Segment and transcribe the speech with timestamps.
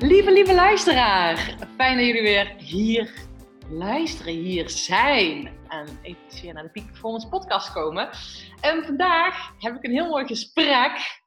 [0.00, 1.36] Lieve, lieve luisteraar,
[1.76, 3.12] fijn dat jullie weer hier
[3.68, 8.10] luisteren, hier zijn en even weer naar de Peak Performance podcast komen.
[8.60, 11.22] En vandaag heb ik een heel mooi gesprek,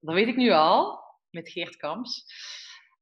[0.00, 1.00] dat weet ik nu al,
[1.30, 2.24] met Geert Kamps.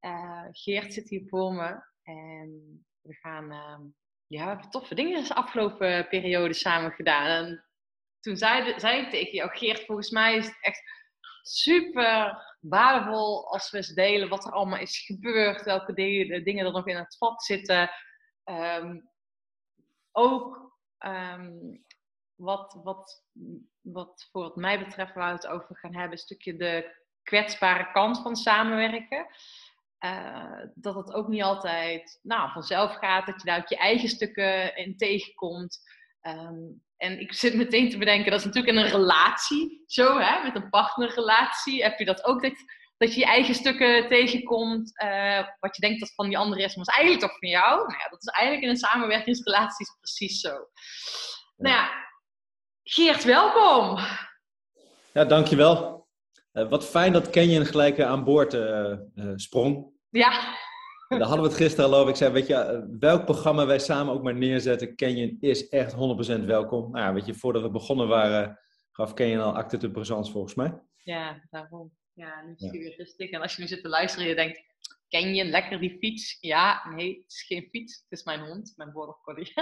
[0.01, 3.79] Uh, Geert zit hier voor me en we gaan, uh,
[4.27, 7.27] ja, toffe dingen de afgelopen periode samen gedaan.
[7.27, 7.65] En
[8.21, 10.83] toen zei, zei ik tegen jou, Geert, volgens mij is het echt
[11.43, 16.87] super waardevol als we eens delen wat er allemaal is gebeurd, welke dingen, er nog
[16.87, 17.91] in het vat zitten.
[18.45, 19.11] Um,
[20.13, 21.85] ook um,
[22.35, 23.25] wat, wat,
[23.81, 27.91] wat voor wat mij betreft waar we het over gaan hebben, een stukje de kwetsbare
[27.93, 29.27] kant van samenwerken.
[30.05, 34.09] Uh, dat het ook niet altijd nou, vanzelf gaat, dat je daar ook je eigen
[34.09, 35.81] stukken in tegenkomt.
[36.23, 40.43] Um, en ik zit meteen te bedenken, dat is natuurlijk in een relatie zo, hè,
[40.43, 41.83] met een partnerrelatie.
[41.83, 42.53] Heb je dat ook, dat,
[42.97, 46.75] dat je je eigen stukken tegenkomt, uh, wat je denkt dat van die andere is,
[46.75, 47.77] maar is eigenlijk toch van jou?
[47.77, 50.53] Nou ja, dat is eigenlijk in een samenwerkingsrelatie precies zo.
[51.57, 51.91] Nou ja,
[52.83, 53.99] Geert, welkom.
[55.13, 56.09] Ja, dankjewel.
[56.53, 58.97] Uh, wat fijn dat Kenyon gelijk aan boord uh,
[59.37, 59.93] sprong.
[60.11, 60.59] Ja.
[61.19, 62.11] Daar hadden we het gisteren al over.
[62.11, 65.97] Ik zei, weet je, welk programma wij samen ook maar neerzetten, Canyon is echt 100%
[66.45, 66.91] welkom.
[66.91, 68.59] Nou ja, weet je, voordat we begonnen waren,
[68.91, 70.81] gaf Canyon al acte de présence volgens mij.
[70.97, 71.93] Ja, daarom.
[72.13, 73.31] Ja, nu zie je rustig.
[73.31, 74.63] En als je nu zit te luisteren en je denkt,
[75.09, 76.37] Canyon, lekker die fiets.
[76.41, 78.05] Ja, nee, het is geen fiets.
[78.09, 79.53] Het is mijn hond, mijn border collie.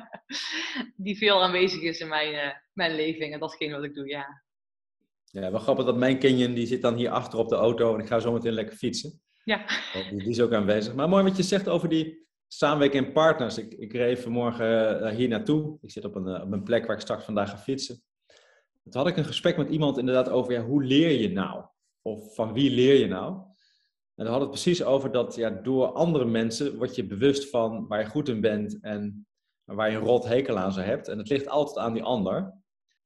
[1.06, 4.42] die veel aanwezig is in mijn, uh, mijn leven en datgene wat ik doe, ja.
[5.24, 8.00] Ja, wel grappig dat mijn Canyon, die zit dan hier achter op de auto en
[8.00, 9.20] ik ga zo meteen lekker fietsen.
[9.46, 9.64] Ja.
[9.92, 10.94] Die, die, is ook aanwezig.
[10.94, 13.58] Maar mooi wat je zegt over die samenwerking en partners.
[13.58, 15.78] Ik, ik reed vanmorgen uh, hier naartoe.
[15.80, 18.02] Ik zit op een, uh, op een plek waar ik straks vandaag ga fietsen.
[18.82, 21.64] Toen had ik een gesprek met iemand inderdaad over ja, hoe leer je nou?
[22.02, 23.32] Of van wie leer je nou?
[24.14, 27.86] En dan had het precies over dat ja, door andere mensen word je bewust van
[27.86, 29.26] waar je goed in bent en
[29.64, 31.08] waar je een rot hekel aan ze hebt.
[31.08, 32.54] En het ligt altijd aan die ander.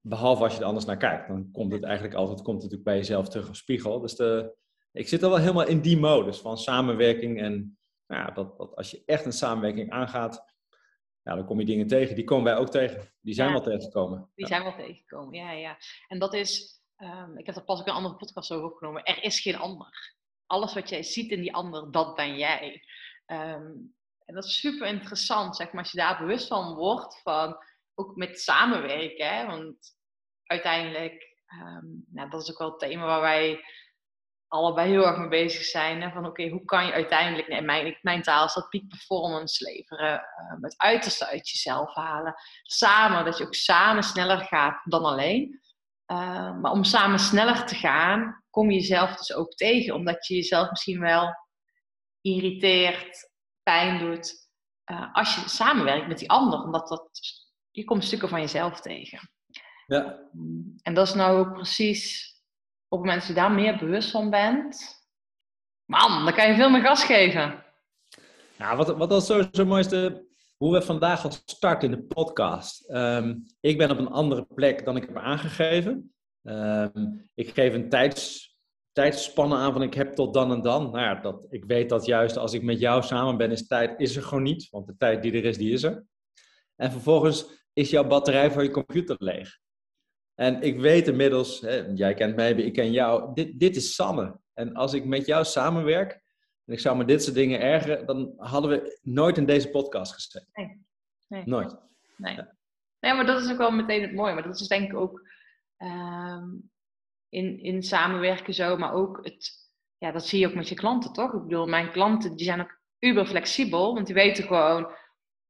[0.00, 1.28] Behalve als je er anders naar kijkt.
[1.28, 4.00] Dan komt het eigenlijk altijd komt het natuurlijk bij jezelf terug als spiegel.
[4.00, 4.59] Dus de,
[4.92, 7.40] ik zit al wel helemaal in die modus van samenwerking.
[7.40, 10.44] En nou ja, dat, dat als je echt een samenwerking aangaat,
[11.22, 12.14] ja, dan kom je dingen tegen.
[12.14, 13.12] Die komen wij ook tegen.
[13.20, 14.30] Die zijn wel tegengekomen.
[14.34, 15.78] Die zijn wel tegengekomen, ja, ja.
[16.08, 19.04] En dat is, um, ik heb er pas ook een andere podcast over opgenomen.
[19.04, 20.14] Er is geen ander.
[20.46, 22.82] Alles wat jij ziet in die ander, dat ben jij.
[23.26, 27.56] Um, en dat is super interessant, zeg maar, als je daar bewust van wordt, van
[27.94, 29.36] ook met samenwerken.
[29.36, 29.46] Hè?
[29.46, 29.96] Want
[30.42, 33.64] uiteindelijk, um, nou, dat is ook wel het thema waar wij
[34.50, 36.03] allebei heel erg mee bezig zijn.
[36.03, 36.11] Hè?
[36.11, 40.22] Van oké, hoe kan je uiteindelijk, in mijn, mijn taal is dat peak performance leveren,
[40.61, 42.34] het uiterste uit jezelf halen.
[42.62, 45.61] Samen, dat je ook samen sneller gaat dan alleen.
[46.06, 49.94] Uh, maar om samen sneller te gaan, kom je jezelf dus ook tegen.
[49.94, 51.34] Omdat je jezelf misschien wel
[52.21, 53.31] irriteert,
[53.62, 54.49] pijn doet.
[54.91, 56.62] Uh, als je samenwerkt met die ander.
[56.62, 57.21] Omdat dat,
[57.71, 59.31] je komt stukken van jezelf tegen.
[59.87, 60.19] Ja.
[60.82, 62.29] En dat is nou precies
[62.90, 65.04] op het moment dat je daar meer bewust van bent,
[65.84, 67.64] man, dan kan je veel meer gas geven.
[68.58, 72.90] Nou, wat, wat was zo, zo mooiste, hoe we vandaag al starten in de podcast.
[72.90, 76.14] Um, ik ben op een andere plek dan ik heb aangegeven.
[76.42, 78.54] Um, ik geef een tijds,
[78.92, 80.82] tijdsspanne aan van ik heb tot dan en dan.
[80.90, 84.00] Nou ja, dat, ik weet dat juist als ik met jou samen ben, is tijd
[84.00, 84.68] is er gewoon niet.
[84.70, 86.04] Want de tijd die er is, die is er.
[86.76, 89.58] En vervolgens is jouw batterij voor je computer leeg.
[90.40, 94.38] En ik weet inmiddels, hè, jij kent mij, ik ken jou, dit, dit is Sanne.
[94.54, 96.12] En als ik met jou samenwerk
[96.64, 100.12] en ik zou me dit soort dingen ergeren, dan hadden we nooit in deze podcast
[100.12, 100.48] gezeten.
[100.52, 100.86] Nee.
[101.28, 101.42] nee.
[101.46, 101.76] Nooit.
[102.16, 102.34] Nee.
[102.34, 102.54] Ja.
[103.00, 104.34] nee, maar dat is ook wel meteen het mooie.
[104.34, 105.28] Maar dat is denk ik ook
[105.78, 106.70] um,
[107.28, 109.50] in, in samenwerken zo, maar ook het,
[109.98, 111.32] ja, dat zie je ook met je klanten, toch?
[111.32, 114.92] Ik bedoel, mijn klanten die zijn ook uber flexibel, want die weten gewoon,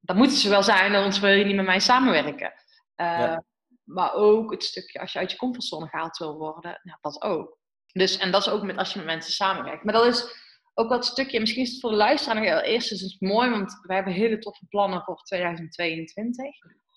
[0.00, 2.52] dat moeten ze wel zijn, anders wil je niet met mij samenwerken.
[2.96, 3.44] Uh, ja.
[3.92, 7.58] Maar ook het stukje als je uit je comfortzone gehaald wil worden, ja, dat ook.
[7.92, 9.84] Dus, en dat is ook met als je met mensen samenwerkt.
[9.84, 10.38] Maar dat is
[10.74, 13.78] ook wat stukje, misschien is het voor de luisteraar nog eerst is het mooi, want
[13.82, 16.44] wij hebben hele toffe plannen voor 2022.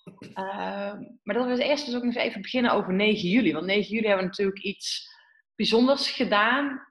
[0.04, 3.52] Uh, ehm, maar dat we eerst dus ook nog even beginnen over 9 juli.
[3.52, 5.12] Want 9 juli hebben we natuurlijk iets
[5.54, 6.86] bijzonders gedaan.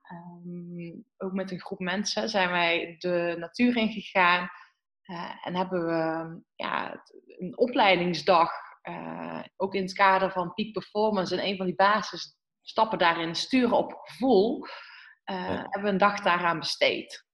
[0.46, 4.50] Um, ook met een groep mensen zijn wij de natuur ingegaan.
[5.06, 7.04] Uh, en hebben we ja,
[7.38, 8.52] een opleidingsdag
[8.90, 13.78] uh, ook in het kader van peak performance en een van die basisstappen daarin sturen
[13.78, 14.68] op gevoel, uh,
[15.36, 15.46] ja.
[15.46, 17.26] hebben we een dag daaraan besteed.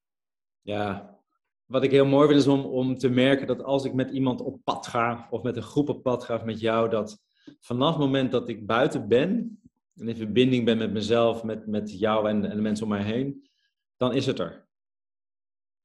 [0.62, 1.18] Ja,
[1.66, 4.42] wat ik heel mooi vind is om, om te merken dat als ik met iemand
[4.42, 7.20] op pad ga, of met een groep op pad ga, of met jou, dat
[7.60, 9.60] vanaf het moment dat ik buiten ben
[9.96, 13.04] en in verbinding ben met mezelf, met, met jou en, en de mensen om mij
[13.04, 13.50] heen,
[13.98, 14.69] dan is het er.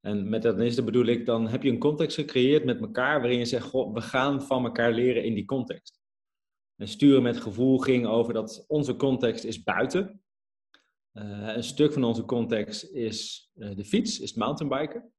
[0.04, 3.38] En met dat eerste bedoel ik, dan heb je een context gecreëerd met elkaar waarin
[3.38, 6.00] je zegt, goh, we gaan van elkaar leren in die context.
[6.76, 10.22] En sturen met gevoel ging over dat onze context is buiten.
[11.12, 15.12] Uh, een stuk van onze context is uh, de fiets, is mountainbiken.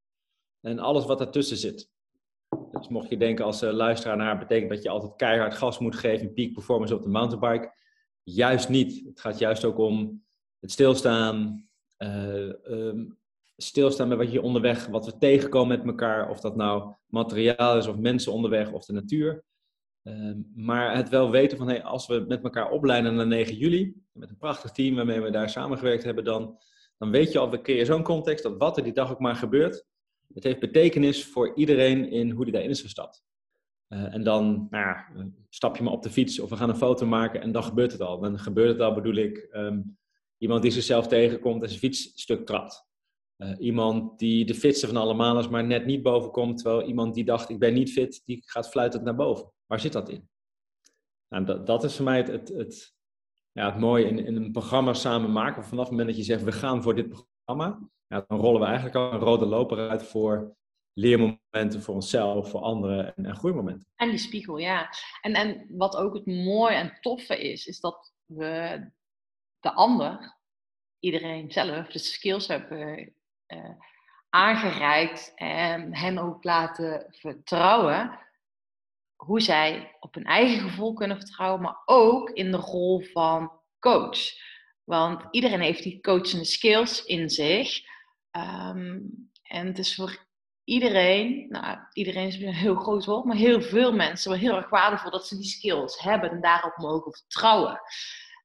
[0.62, 1.90] En alles wat daartussen zit.
[2.72, 5.96] Dus mocht je denken als uh, luisteraar naar, betekent dat je altijd keihard gas moet
[5.96, 7.74] geven peak performance op de mountainbike.
[8.24, 9.06] Juist niet.
[9.06, 10.24] Het gaat juist ook om
[10.60, 11.68] het stilstaan,
[11.98, 13.18] um,
[13.58, 16.30] stilstaan met wat je onderweg, wat we tegenkomen met elkaar.
[16.30, 19.44] Of dat nou materiaal is of mensen onderweg of de natuur.
[20.04, 23.96] Ehm, maar het wel weten van, hey, als we met elkaar opleiden naar 9 juli,
[24.12, 26.58] met een prachtig team waarmee we daar samengewerkt hebben, dan,
[26.98, 29.36] dan weet je al, we creëren zo'n context dat wat er die dag ook maar
[29.36, 29.86] gebeurt,
[30.34, 33.24] het heeft betekenis voor iedereen in hoe die daarin is gestapt.
[33.90, 35.08] Uh, en dan nou ja,
[35.50, 37.92] stap je maar op de fiets of we gaan een foto maken en dan gebeurt
[37.92, 38.20] het al.
[38.20, 39.98] Dan gebeurt het al, bedoel ik, um,
[40.38, 42.88] iemand die zichzelf tegenkomt en zijn fiets stuk trapt.
[43.38, 47.14] Uh, iemand die de fitste van allemaal is, maar net niet boven komt, terwijl iemand
[47.14, 49.52] die dacht, ik ben niet fit, die gaat fluitend naar boven.
[49.66, 50.30] Waar zit dat in?
[51.28, 52.96] Nou, dat, dat is voor mij het, het, het,
[53.52, 55.64] ja, het mooie in, in een programma samen maken.
[55.64, 58.66] Vanaf het moment dat je zegt, we gaan voor dit programma, ja, dan rollen we
[58.66, 60.56] eigenlijk al een rode loper uit voor
[60.94, 63.88] leermomenten voor onszelf, voor anderen en, en groeimomenten.
[63.96, 64.90] En die spiegel, ja.
[65.22, 68.86] En, en wat ook het mooie en toffe is, is dat we
[69.60, 70.38] de ander,
[71.00, 73.14] iedereen zelf, de skills hebben
[74.30, 78.20] aangereikt en hen ook laten vertrouwen
[79.16, 84.20] hoe zij op hun eigen gevoel kunnen vertrouwen, maar ook in de rol van coach.
[84.84, 87.80] Want iedereen heeft die coachende skills in zich.
[88.32, 90.26] Um, en het is voor
[90.64, 94.70] iedereen, nou, iedereen is een heel groot woord, maar heel veel mensen wel heel erg
[94.70, 97.82] waardevol dat ze die skills hebben en daarop mogen vertrouwen.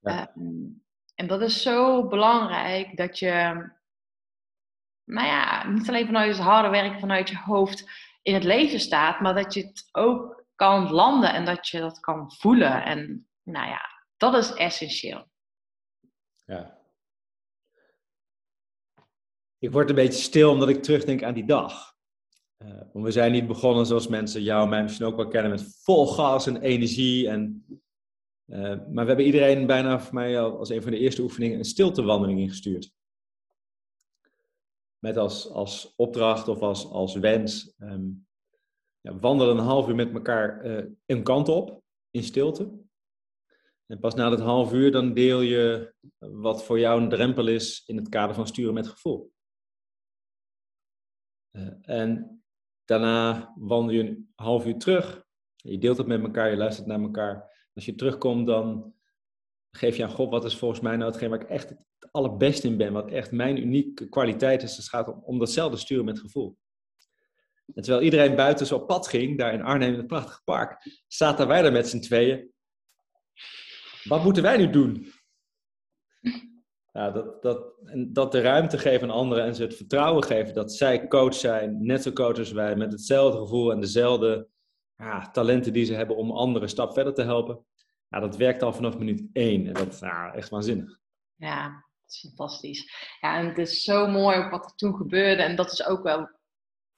[0.01, 0.33] Ja.
[0.37, 0.83] Um,
[1.15, 3.69] en dat is zo belangrijk dat je,
[5.11, 7.91] nou ja, niet alleen vanuit het harde werken vanuit je hoofd
[8.23, 12.01] in het leven staat, maar dat je het ook kan landen en dat je dat
[12.01, 12.85] kan voelen.
[12.85, 13.81] En nou ja,
[14.17, 15.29] dat is essentieel.
[16.45, 16.79] Ja.
[19.59, 21.95] Ik word een beetje stil omdat ik terugdenk aan die dag.
[22.59, 25.81] Uh, we zijn niet begonnen zoals mensen jou en mij misschien ook wel kennen met
[25.83, 27.29] vol gas en energie.
[27.29, 27.65] En,
[28.47, 31.65] uh, maar we hebben iedereen bijna voor mij als een van de eerste oefeningen een
[31.65, 32.93] stiltewandeling ingestuurd.
[35.05, 37.75] Met als, als opdracht of als, als wens.
[37.79, 38.27] Um,
[39.01, 42.79] ja, wandel een half uur met elkaar uh, een kant op, in stilte.
[43.87, 47.83] En pas na dat half uur dan deel je wat voor jou een drempel is
[47.87, 49.33] in het kader van sturen met gevoel.
[51.57, 52.43] Uh, en
[52.85, 55.25] daarna wandel je een half uur terug.
[55.57, 57.69] Je deelt het met elkaar, je luistert naar elkaar.
[57.75, 58.95] Als je terugkomt, dan
[59.71, 62.67] geef je aan God, wat is volgens mij nou hetgeen waar ik echt het allerbeste
[62.67, 64.77] in ben, wat echt mijn unieke kwaliteit is.
[64.77, 66.59] Het gaat om, datzelfde sturen met gevoel.
[67.75, 71.03] En terwijl iedereen buiten zo op pad ging, daar in Arnhem in het prachtige park,
[71.07, 72.53] zaten wij daar met z'n tweeën.
[74.05, 75.13] Wat moeten wij nu doen?
[76.93, 80.73] Dat, dat, en dat de ruimte geven aan anderen en ze het vertrouwen geven dat
[80.73, 84.49] zij coach zijn, net zo coach als wij, met hetzelfde gevoel en dezelfde
[84.97, 87.65] ja, talenten die ze hebben om anderen een stap verder te helpen.
[88.09, 90.01] Ja, dat werkt al vanaf minuut één en dat is
[90.35, 90.99] echt waanzinnig.
[91.35, 93.17] Ja, is fantastisch.
[93.21, 96.31] Ja, en het is zo mooi wat er toen gebeurde en dat is ook wel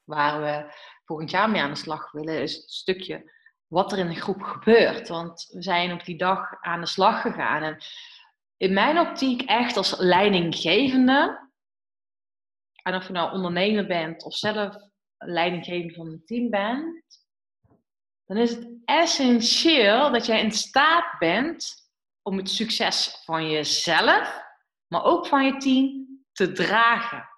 [0.04, 3.31] waar we volgend jaar mee aan de slag willen, is het stukje
[3.66, 5.09] wat er in de groep gebeurt.
[5.09, 7.62] Want we zijn op die dag aan de slag gegaan.
[7.62, 7.76] En
[8.57, 11.50] in mijn optiek echt als leidinggevende,
[12.83, 14.76] en of je nou ondernemer bent of zelf
[15.16, 17.04] leidinggevende van een team bent,
[18.25, 21.90] dan is het essentieel dat jij in staat bent
[22.23, 24.41] om het succes van jezelf,
[24.92, 27.28] maar ook van je team te dragen,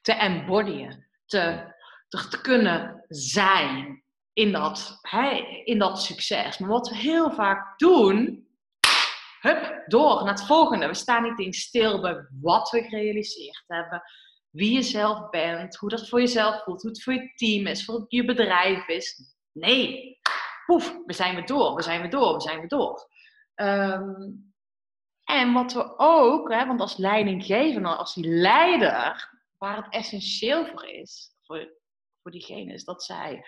[0.00, 1.72] te embodyen, te
[2.08, 5.30] te kunnen zijn in dat, hè,
[5.64, 6.58] in dat succes.
[6.58, 8.48] Maar wat we heel vaak doen,
[9.40, 10.86] hup, door naar het volgende.
[10.86, 14.02] We staan niet in stil bij wat we gerealiseerd hebben,
[14.50, 17.84] wie je zelf bent, hoe dat voor jezelf voelt, hoe het voor je team is,
[17.84, 19.34] voor je bedrijf is.
[19.52, 20.18] Nee,
[20.66, 23.08] poef, we zijn weer door, we zijn weer door, we zijn weer door.
[23.54, 24.53] Um,
[25.24, 30.84] en wat we ook, hè, want als leidinggevende, als die leider, waar het essentieel voor
[30.84, 31.82] is, voor
[32.24, 33.46] voor diegene is dat zij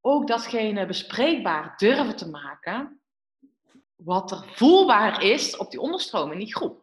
[0.00, 3.00] ook datgene bespreekbaar durven te maken
[3.94, 6.82] wat er voelbaar is op die onderstroom in die groep.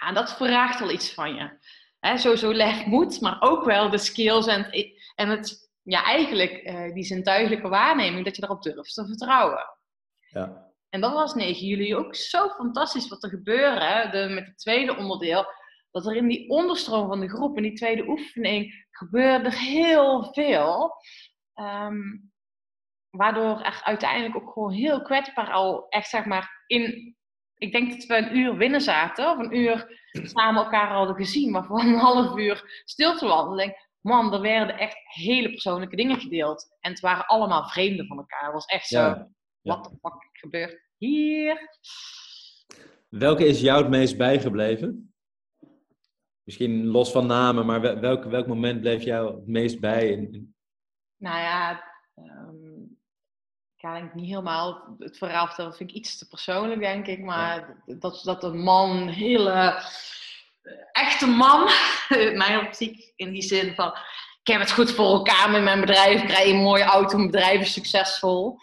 [0.00, 1.58] En dat vraagt al iets van je.
[1.98, 4.70] He, sowieso leg moed, maar ook wel de skills en,
[5.14, 9.64] en het, ja, eigenlijk eh, die zintuigelijke waarneming dat je erop durft te vertrouwen.
[10.30, 10.69] Ja.
[10.90, 14.08] En dat was 9 juli ook zo fantastisch wat er gebeurde.
[14.10, 15.46] De, met het tweede onderdeel
[15.90, 20.92] dat er in die onderstroom van de groep, in die tweede oefening, gebeurde heel veel.
[21.54, 22.00] Ehm,
[23.10, 27.14] waardoor er uiteindelijk ook gewoon heel kwetsbaar al echt zeg maar in.
[27.54, 31.50] Ik denk dat we een uur winnen zaten, of een uur samen elkaar hadden gezien,
[31.50, 33.74] maar voor een half uur stil te wandelen.
[34.00, 36.76] Man, er werden echt hele persoonlijke dingen gedeeld.
[36.80, 38.44] En het waren allemaal vreemden van elkaar.
[38.44, 39.26] Het was echt zo,
[39.62, 41.68] wat de fuck gebeurt hier?
[43.08, 45.14] Welke is jou het meest bijgebleven?
[46.42, 50.16] Misschien los van namen, maar welk, welk moment bleef jou het meest bij?
[51.16, 52.98] Nou ja, um,
[53.74, 55.70] ik ga denk niet helemaal het verhaal vertellen.
[55.70, 57.20] Dat vind ik iets te persoonlijk, denk ik.
[57.20, 59.82] Maar dat, dat een man, hele
[60.92, 61.68] echte man,
[62.44, 63.94] mijn optiek, in die zin van...
[64.42, 67.30] Ik heb het goed voor elkaar met mijn bedrijf, ik krijg een mooie auto, mijn
[67.30, 68.58] bedrijf is succesvol.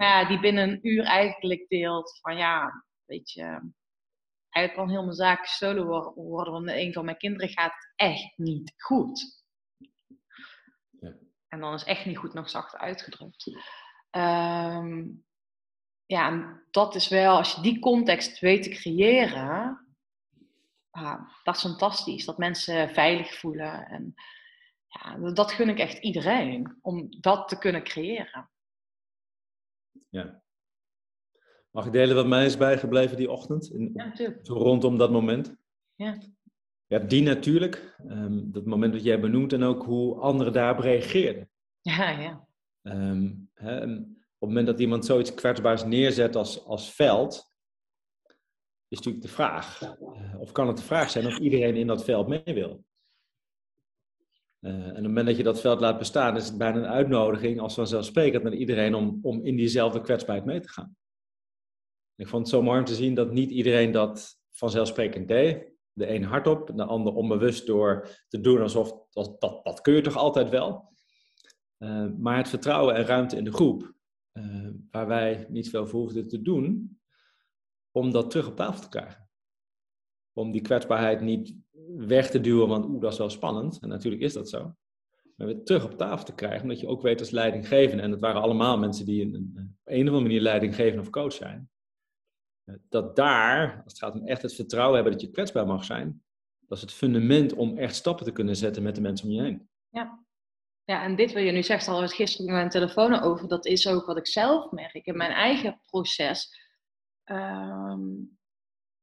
[0.00, 3.42] Maar ja, die binnen een uur eigenlijk deelt van ja, weet je,
[4.48, 8.32] eigenlijk kan heel mijn zaak gestolen worden, want een van mijn kinderen gaat het echt
[8.38, 9.44] niet goed.
[11.00, 11.16] Ja.
[11.48, 13.46] En dan is echt niet goed nog zacht uitgedrukt.
[14.10, 15.24] Um,
[16.06, 19.86] ja, en dat is wel, als je die context weet te creëren,
[20.90, 22.24] ah, dat is fantastisch.
[22.24, 23.86] Dat mensen veilig voelen.
[23.86, 24.14] En
[24.86, 28.50] ja, dat gun ik echt iedereen, om dat te kunnen creëren.
[30.08, 30.42] Ja.
[31.70, 33.70] Mag ik delen wat mij is bijgebleven die ochtend?
[33.70, 34.12] In, ja.
[34.42, 35.56] Rondom dat moment.
[35.94, 36.18] Ja.
[36.86, 37.96] Ja, die natuurlijk.
[38.08, 41.50] Um, dat moment dat jij benoemt en ook hoe anderen daarop reageerden.
[41.80, 42.46] Ja, ja.
[42.82, 47.52] Um, hè, op het moment dat iemand zoiets kwetsbaars neerzet als, als veld,
[48.88, 52.04] is natuurlijk de vraag, uh, of kan het de vraag zijn of iedereen in dat
[52.04, 52.84] veld mee wil?
[54.60, 56.86] Uh, en op het moment dat je dat veld laat bestaan, is het bijna een
[56.86, 60.96] uitnodiging als vanzelfsprekend naar iedereen om, om in diezelfde kwetsbaarheid mee te gaan.
[62.14, 65.72] Ik vond het zo mooi te zien dat niet iedereen dat vanzelfsprekend deed.
[65.92, 70.00] De een hardop, de ander onbewust door te doen alsof dat, dat, dat kun je
[70.00, 70.92] toch altijd wel.
[71.78, 73.94] Uh, maar het vertrouwen en ruimte in de groep,
[74.32, 76.98] uh, waar wij niet veel voor hoefden te doen,
[77.90, 79.28] om dat terug op tafel te krijgen.
[80.32, 81.54] Om die kwetsbaarheid niet
[81.96, 83.78] weg te duwen, want oeh, dat is wel spannend.
[83.80, 84.74] En natuurlijk is dat zo.
[85.36, 88.20] Maar weer terug op tafel te krijgen, omdat je ook weet als leidinggevende, en het
[88.20, 91.70] waren allemaal mensen die in, een, op een of andere manier leidinggevende of coach zijn,
[92.88, 96.22] dat daar, als het gaat om echt het vertrouwen hebben dat je kwetsbaar mag zijn,
[96.60, 99.42] dat is het fundament om echt stappen te kunnen zetten met de mensen om je
[99.42, 99.68] heen.
[99.88, 100.24] Ja,
[100.84, 103.66] ja en dit wil je nu zegt, al het gisteren met mijn telefoon over, dat
[103.66, 106.58] is ook wat ik zelf merk in mijn eigen proces.
[107.24, 108.10] Ehm,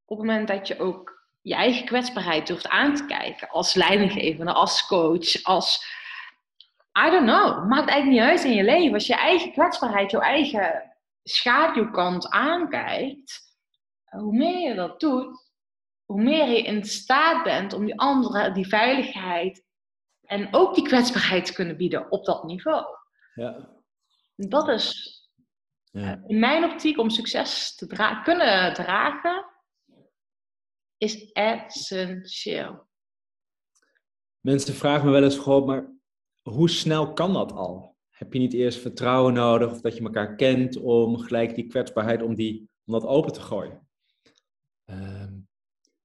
[0.06, 1.17] op het moment dat je ook
[1.48, 5.96] je eigen kwetsbaarheid durft aan te kijken, als leidinggevende, als coach, als.
[7.08, 8.94] I don't know, maakt eigenlijk niet uit in je leven.
[8.94, 13.42] Als je eigen kwetsbaarheid, jouw eigen schaduwkant aankijkt,
[14.10, 15.50] hoe meer je dat doet,
[16.06, 19.66] hoe meer je in staat bent om die anderen die veiligheid
[20.24, 22.86] en ook die kwetsbaarheid te kunnen bieden op dat niveau.
[23.34, 23.70] Ja.
[24.36, 25.16] Dat is
[25.92, 26.22] ja.
[26.28, 29.46] In mijn optiek om succes te dra kunnen dragen,
[30.98, 32.88] is essentieel.
[34.40, 35.96] Mensen vragen me wel eens gewoon, maar
[36.42, 37.96] hoe snel kan dat al?
[38.10, 42.22] Heb je niet eerst vertrouwen nodig of dat je elkaar kent om gelijk die kwetsbaarheid
[42.22, 43.88] om, die, om dat open te gooien?
[44.86, 45.34] Ehm,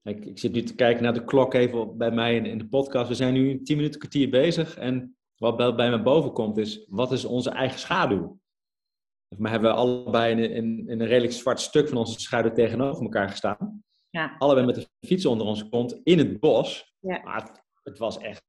[0.02, 2.68] ik, ik, zit nu te kijken naar de klok even bij mij in, in de
[2.68, 3.08] podcast.
[3.08, 4.76] We zijn nu tien minuten kwartier bezig.
[4.76, 8.40] En wat bij, bij me boven komt is, wat is onze eigen schaduw?
[9.36, 13.02] Maar hebben we allebei in, in, in, een redelijk zwart stuk van onze schaduw tegenover
[13.02, 13.82] elkaar gestaan.
[14.12, 14.34] Ja.
[14.38, 16.94] Allebei met de fiets onder onze kont in het bos.
[17.00, 17.20] Ja.
[17.24, 18.44] Maar het, het, was echt,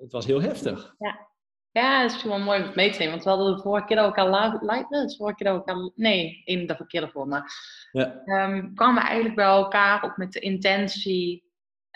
[0.00, 0.94] het was heel heftig.
[0.98, 1.28] Ja.
[1.70, 3.12] Ja, dat is wel mooi om mee te nemen.
[3.12, 4.86] Want we hadden de vorige keer ook al live.
[4.88, 5.92] De vorige keer ook al.
[5.94, 7.28] Nee, in de verkeerde voor.
[7.28, 7.52] Maar
[7.92, 8.22] ja.
[8.24, 11.44] um, kwamen we eigenlijk bij elkaar ook met de intentie.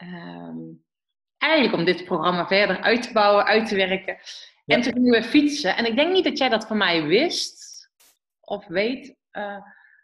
[0.02, 0.84] Um,
[1.38, 4.16] eigenlijk om dit programma verder uit te bouwen, uit te werken.
[4.66, 5.76] En toen gingen we fietsen.
[5.76, 7.88] En ik denk niet dat jij dat van mij wist
[8.40, 9.16] of weet.
[9.32, 9.56] Uh,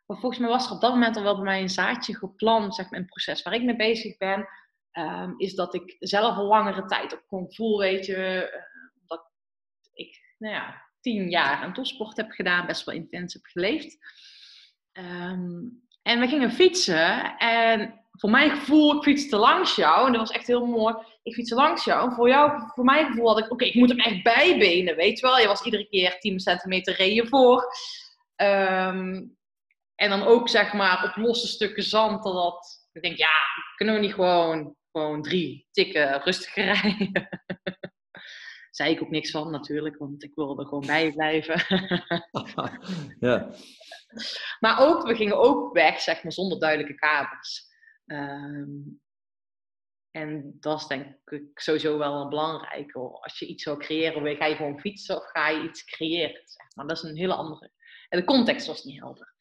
[0.06, 2.74] maar volgens mij was er op dat moment al wel bij mij een zaadje geplant,
[2.74, 4.48] zeg maar, een proces waar ik mee bezig ben.
[4.92, 8.50] Um, is dat ik zelf een langere tijd op kon voelen, weet je
[9.96, 13.98] ik nou ja, tien jaar aan topsport heb gedaan, best wel intens heb geleefd.
[14.92, 15.60] Ehm,
[16.02, 20.36] en we gingen fietsen en voor mijn gevoel, ik fietste langs jou en dat was
[20.36, 20.94] echt heel mooi.
[21.22, 23.88] Ik fietste langs jou en voor jou, voor mijn gevoel had ik, oké, ik moet
[23.88, 25.38] hem echt bijbenen, weet je wel.
[25.38, 27.64] Je was iedere keer 10 centimeter reën voor.
[28.36, 29.24] Ehm,
[29.96, 33.36] en dan ook zeg maar op losse stukken zand, dat ik denk, ja,
[33.76, 37.28] kunnen we niet gewoon, gewoon drie tikken rustig rijden?
[38.70, 41.64] zei ik ook niks van natuurlijk, want ik wilde er gewoon bij blijven.
[43.28, 43.54] ja.
[44.60, 47.66] Maar ook, we gingen ook weg, zeg maar, zonder duidelijke kaders.
[48.06, 49.00] Um,
[50.10, 52.98] En dat is denk ik sowieso wel een belangrijke.
[52.98, 56.42] Als je iets wil creëren, ga je gewoon fietsen of ga je iets creëren?
[56.44, 56.86] Zeg maar.
[56.86, 57.70] Dat is een hele andere.
[58.08, 59.34] En de context was niet helder.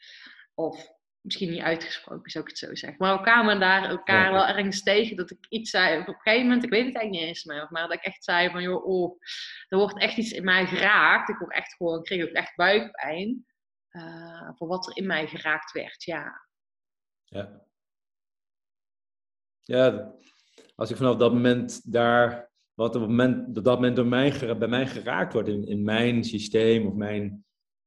[0.55, 2.99] Of misschien niet uitgesproken, zou ik het zo zeggen.
[2.99, 5.99] Maar we kwamen daar elkaar wel ergens tegen dat ik iets zei.
[5.99, 8.23] Op een gegeven moment, ik weet het eigenlijk niet eens meer, maar dat ik echt
[8.23, 9.19] zei van, joh, oh,
[9.67, 11.29] er wordt echt iets in mij geraakt.
[11.29, 13.45] Ik word echt gewoon, kreeg ook echt buikpijn.
[13.91, 16.47] Uh, voor wat er in mij geraakt werd, ja.
[17.23, 17.63] Ja.
[19.63, 20.13] Ja,
[20.75, 24.67] als ik vanaf dat moment daar, wat op, het moment, dat moment door mij, bij
[24.67, 27.44] mij geraakt wordt in, in mijn systeem of mijn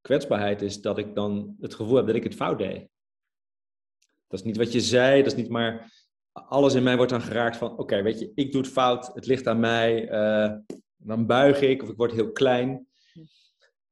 [0.09, 2.89] kwetsbaarheid, is dat ik dan het gevoel heb dat ik het fout deed.
[4.27, 5.93] Dat is niet wat je zei, dat is niet maar.
[6.33, 9.27] Alles in mij wordt dan geraakt van: oké, weet je, ik doe het fout, het
[9.27, 10.11] ligt aan mij.
[10.11, 10.57] Uh,
[10.97, 12.87] dan buig ik of ik word heel klein.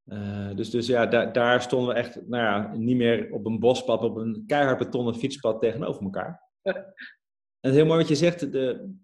[0.05, 3.59] Uh, dus, dus ja, daar, daar stonden we echt, nou ja, niet meer op een
[3.59, 6.43] bospad, op een keihard betonnen fietspad tegenover elkaar.
[7.61, 8.95] En heel mooi wat je zegt, de,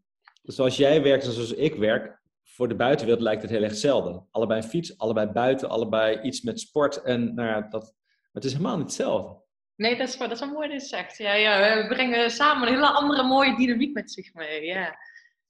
[0.42, 2.21] zoals jij werkt en zoals ik werk,
[2.54, 4.24] voor de buitenwereld lijkt het heel erg hetzelfde.
[4.30, 7.02] Allebei fiets, allebei buiten, allebei iets met sport.
[7.02, 7.94] En nou ja, dat,
[8.32, 9.40] het is helemaal niet hetzelfde.
[9.76, 11.16] Nee, dat is, dat is wel mooi je zegt.
[11.16, 14.64] Ja, ja, we brengen samen een hele andere mooie dynamiek met zich mee.
[14.64, 14.98] Ja.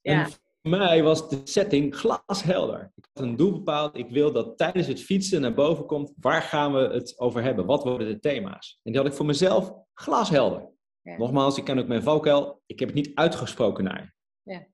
[0.00, 0.12] ja.
[0.12, 2.92] En voor mij was de setting glashelder.
[2.94, 3.96] Ik had een doel bepaald.
[3.96, 6.12] Ik wil dat tijdens het fietsen naar boven komt.
[6.16, 7.66] Waar gaan we het over hebben?
[7.66, 8.80] Wat worden de thema's?
[8.82, 10.70] En die had ik voor mezelf glashelder.
[11.02, 11.16] Ja.
[11.16, 12.62] Nogmaals, ik ken ook mijn valkuil.
[12.66, 14.10] Ik heb het niet uitgesproken naar je.
[14.52, 14.66] Ja.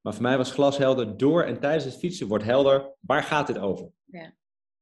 [0.00, 2.96] Maar voor mij was glashelder door en tijdens het fietsen wordt helder.
[3.00, 3.90] Waar gaat dit over?
[4.04, 4.34] Ja.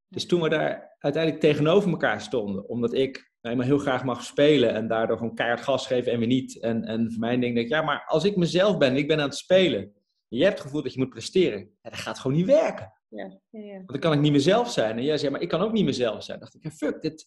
[0.09, 4.75] Dus toen we daar uiteindelijk tegenover elkaar stonden, omdat ik maar heel graag mag spelen
[4.75, 6.61] en daardoor gewoon keihard gas geven en weer niet.
[6.61, 9.29] En, en voor mij denk ik, ja, maar als ik mezelf ben, ik ben aan
[9.29, 9.93] het spelen,
[10.29, 12.93] je hebt het gevoel dat je moet presteren, ja, dat gaat gewoon niet werken.
[13.09, 13.75] Ja, ja, ja.
[13.75, 14.97] Want dan kan ik niet mezelf zijn.
[14.97, 16.39] En jij zegt, maar ik kan ook niet mezelf zijn.
[16.39, 17.27] Dan dacht ik, ja, fuck, dit,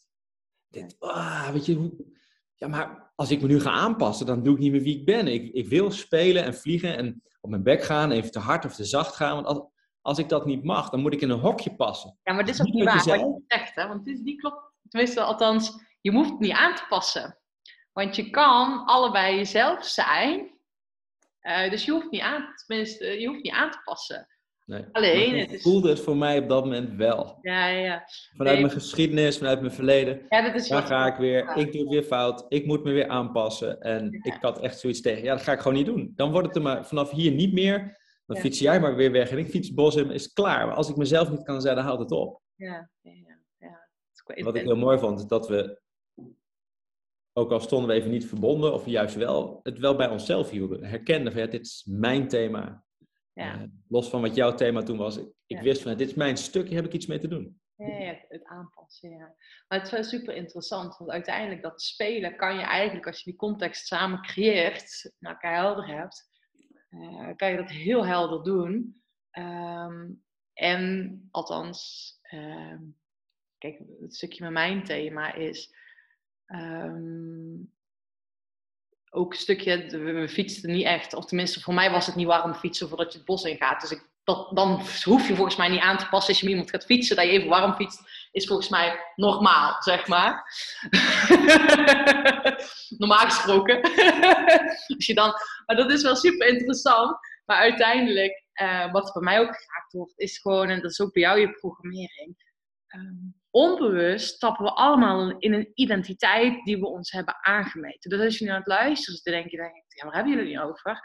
[0.67, 2.05] dit ah, weet je,
[2.61, 5.05] ja, maar als ik me nu ga aanpassen, dan doe ik niet meer wie ik
[5.05, 5.27] ben.
[5.27, 8.75] Ik, ik wil spelen en vliegen en op mijn bek gaan, even te hard of
[8.75, 9.35] te zacht gaan.
[9.35, 9.59] Want als,
[10.01, 12.17] als ik dat niet mag, dan moet ik in een hokje passen.
[12.23, 13.87] Ja, maar dit is ook niet waar wat je zegt, hè?
[13.87, 14.71] Want dit niet klopt.
[14.89, 17.37] Tenminste, althans, je hoeft niet aan te passen.
[17.91, 20.59] Want je kan allebei jezelf zijn.
[21.41, 24.27] Uh, dus je hoeft niet aan, tenminste, je hoeft niet aan te passen.
[24.71, 24.85] Nee.
[24.91, 25.61] Alleen, het is...
[25.61, 27.37] voelde het voor mij op dat moment wel.
[27.41, 28.03] Ja, ja.
[28.35, 30.21] Vanuit mijn geschiedenis, vanuit mijn verleden.
[30.29, 32.91] Ja, dat is dan ga ik weer, ik doe het weer fout, ik moet me
[32.91, 33.81] weer aanpassen.
[33.81, 36.13] En ik had echt zoiets tegen, ja, dat ga ik gewoon niet doen.
[36.15, 37.99] Dan wordt het er maar vanaf hier niet meer.
[38.25, 40.67] Dan fiets jij maar weer weg en ik fiets bos in, is klaar.
[40.67, 42.41] Maar als ik mezelf niet kan zijn, dan houdt het op.
[42.55, 43.11] Ja, ja,
[43.57, 43.87] ja.
[44.43, 45.79] Wat ik heel mooi vond, is dat we
[47.33, 50.83] ook al stonden we even niet verbonden, of juist wel, het wel bij onszelf hielden.
[50.83, 52.83] Herkenden van ja, dit is mijn thema.
[53.43, 53.55] Ja.
[53.55, 55.19] Uh, los van wat jouw thema toen was.
[55.45, 57.59] Ik, wist van dit is mijn stukje, heb ik iets mee te doen.
[57.75, 59.35] Ja, ja, het aanpassen, ja.
[59.67, 63.29] Maar het is wel super interessant, want uiteindelijk dat spelen kan je eigenlijk, als je
[63.29, 66.29] die context samen creëert, naar elkaar helder hebt,
[66.89, 69.03] uh, kan je dat heel helder doen.
[69.31, 70.23] Um,
[70.53, 72.79] en althans, uh,
[73.57, 75.79] kijk, het stukje met mijn thema is
[76.53, 77.73] Um,
[79.13, 82.53] ook een stukje, we fietsten niet echt, of tenminste voor mij was het niet warm
[82.53, 83.81] fietsen voordat je het bos in gaat.
[83.81, 86.53] Dus ik, dat, dan hoef je volgens mij niet aan te passen als je met
[86.53, 90.43] iemand gaat fietsen, dat je even warm fietst, is volgens mij normaal, zeg maar.
[92.97, 93.81] normaal gesproken.
[94.95, 95.33] als je dan,
[95.65, 97.17] maar dat is wel super interessant.
[97.45, 101.13] Maar uiteindelijk, uh, wat bij mij ook geraakt wordt, is gewoon, en dat is ook
[101.13, 102.35] bij jou je programmering.
[102.95, 108.09] Um, onbewust stappen we allemaal in een identiteit die we ons hebben aangemeten.
[108.09, 110.13] Dus als je nu aan het luisteren zit, dan denk je, denk je ja, waar
[110.13, 110.99] hebben jullie het niet over?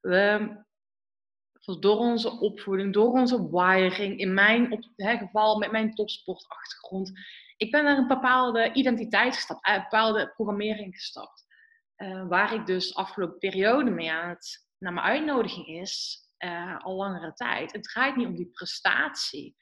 [0.00, 0.64] We,
[1.80, 7.12] door onze opvoeding, door onze wiring, in mijn op, hè, geval met mijn topsportachtergrond,
[7.56, 11.44] ik ben naar een bepaalde identiteit gestapt, een bepaalde programmering gestapt.
[11.96, 16.96] Uh, waar ik dus afgelopen periode mee aan het, naar mijn uitnodiging is, uh, al
[16.96, 17.72] langere tijd.
[17.72, 19.56] Het draait niet om die prestatie.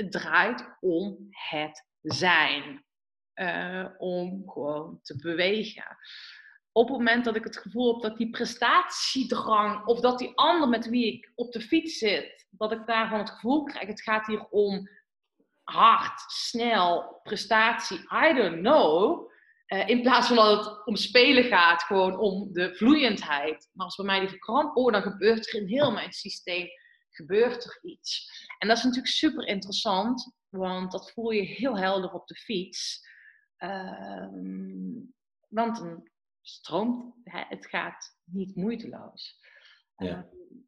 [0.00, 2.84] Het draait om het zijn.
[3.34, 5.96] Uh, om gewoon te bewegen.
[6.72, 10.68] Op het moment dat ik het gevoel heb dat die prestatiedrang of dat die ander
[10.68, 14.26] met wie ik op de fiets zit, dat ik daarvan het gevoel krijg, het gaat
[14.26, 14.88] hier om
[15.62, 19.28] hard, snel, prestatie, I don't know.
[19.66, 23.68] Uh, in plaats van dat het om spelen gaat, gewoon om de vloeiendheid.
[23.72, 26.68] Maar als bij mij die verkrampt, oh, dan gebeurt er in heel mijn systeem
[27.20, 28.30] gebeurt er iets.
[28.58, 33.08] En dat is natuurlijk super interessant, want dat voel je heel helder op de fiets.
[33.56, 34.92] Ehm,
[35.48, 36.08] want dan
[36.40, 39.38] stroomt het gaat niet moeiteloos.
[39.96, 40.06] Ja.
[40.06, 40.22] Ehm,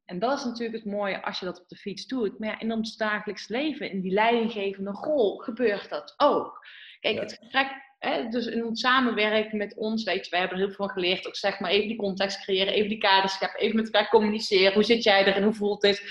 [0.05, 2.39] en dat is natuurlijk het mooie als je dat op de fiets doet.
[2.39, 6.67] Maar ja, in ons dagelijks leven, in die leidinggevende rol, gebeurt dat ook.
[7.01, 7.83] Kijk, het gesprek
[8.31, 11.27] dus in het samenwerken met ons, weet je, wij hebben er heel veel van geleerd.
[11.27, 14.73] Ook zeg maar even die context creëren, even die kaders scheppen, even met elkaar communiceren.
[14.73, 15.43] Hoe zit jij erin?
[15.43, 16.03] Hoe voelt het?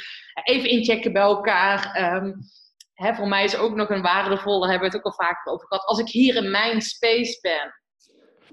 [0.44, 1.94] Even inchecken bij elkaar.
[1.94, 2.34] Ehm,
[2.94, 5.52] hè, voor mij is ook nog een waardevol, daar hebben we het ook al vaker
[5.54, 5.86] over gehad.
[5.86, 7.74] Als ik hier in mijn space ben,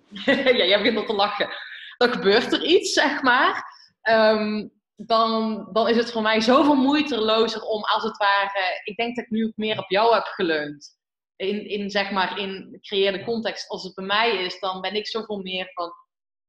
[0.58, 1.48] ja, jij begint al te lachen.
[1.96, 3.64] Dan gebeurt er iets, zeg maar.
[4.00, 8.80] Ehm, dan, dan is het voor mij zoveel moeitelozer om als het ware.
[8.84, 10.96] Ik denk dat ik nu ook meer op jou heb geleund.
[11.36, 13.68] In, in zeg maar in gecreëerde context.
[13.68, 15.92] Als het bij mij is, dan ben ik zoveel meer van.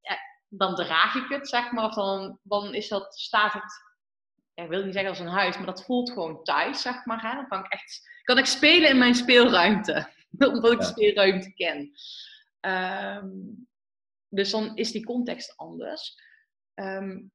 [0.01, 1.85] Ja, dan draag ik het, zeg maar.
[1.85, 3.87] Of dan, dan is dat, staat het.
[4.59, 7.21] Ja, ik wil niet zeggen als een huis, maar dat voelt gewoon thuis, zeg maar.
[7.21, 7.35] Hè?
[7.35, 10.09] Dan kan ik echt kan ik spelen in mijn speelruimte.
[10.37, 10.85] Omdat ik ja.
[10.85, 11.91] speelruimte ken.
[12.61, 13.67] Um,
[14.29, 16.15] dus dan is die context anders.
[16.75, 17.31] Um,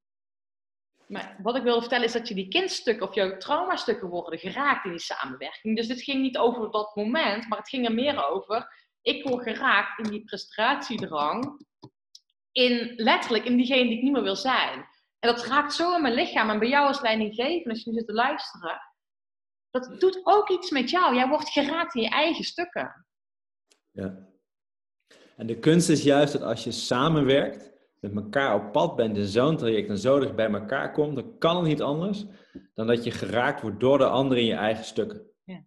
[1.06, 4.84] maar wat ik wil vertellen is dat je die kindstukken of jouw traumastukken worden geraakt
[4.84, 5.76] in die samenwerking.
[5.76, 8.86] Dus dit ging niet over dat moment, maar het ging er meer over.
[9.02, 11.66] Ik word geraakt in die prestatiedrang.
[12.52, 14.92] In letterlijk in diegene die ik niet meer wil zijn.
[15.24, 16.50] En dat raakt zo in mijn lichaam.
[16.50, 18.80] En bij jou als leidinggever, als je nu zit te luisteren,
[19.70, 21.14] dat doet ook iets met jou.
[21.14, 23.06] Jij wordt geraakt in je eigen stukken.
[23.90, 24.28] Ja.
[25.36, 29.26] En de kunst is juist dat als je samenwerkt, met elkaar op pad bent in
[29.26, 32.24] zo'n traject en zo dicht bij elkaar komt, dan kan het niet anders
[32.74, 35.30] dan dat je geraakt wordt door de ander in je eigen stukken.
[35.44, 35.64] Ja.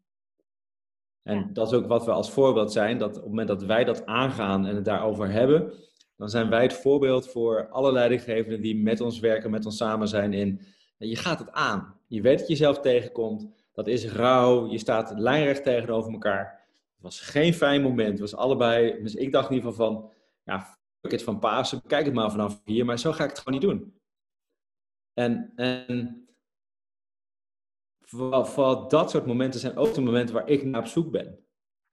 [1.24, 1.50] En ja.
[1.54, 4.06] dat is ook wat we als voorbeeld zijn, dat op het moment dat wij dat
[4.06, 5.74] aangaan en het daarover hebben,
[6.18, 10.08] dan zijn wij het voorbeeld voor alle leidinggevenden die met ons werken, met ons samen
[10.08, 10.62] zijn in,
[10.98, 11.96] je gaat het aan.
[12.08, 16.66] Je weet dat je jezelf tegenkomt, dat is rauw, je staat lijnrecht tegenover elkaar.
[16.94, 20.12] Het was geen fijn moment, het was allebei, dus ik dacht in ieder geval van,
[20.44, 23.60] ja, het van Pasen, kijk het maar vanaf hier, maar zo ga ik het gewoon
[23.60, 23.94] niet doen.
[25.14, 26.28] En, en
[28.02, 31.47] vooral, dat soort momenten zijn ook de momenten waar ik naar op zoek ben.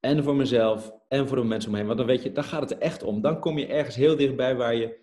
[0.05, 1.87] En voor mezelf en voor de mensen omheen.
[1.87, 3.21] Want dan weet je, dan gaat het er echt om.
[3.21, 4.99] Dan kom je ergens heel dichtbij waar, je,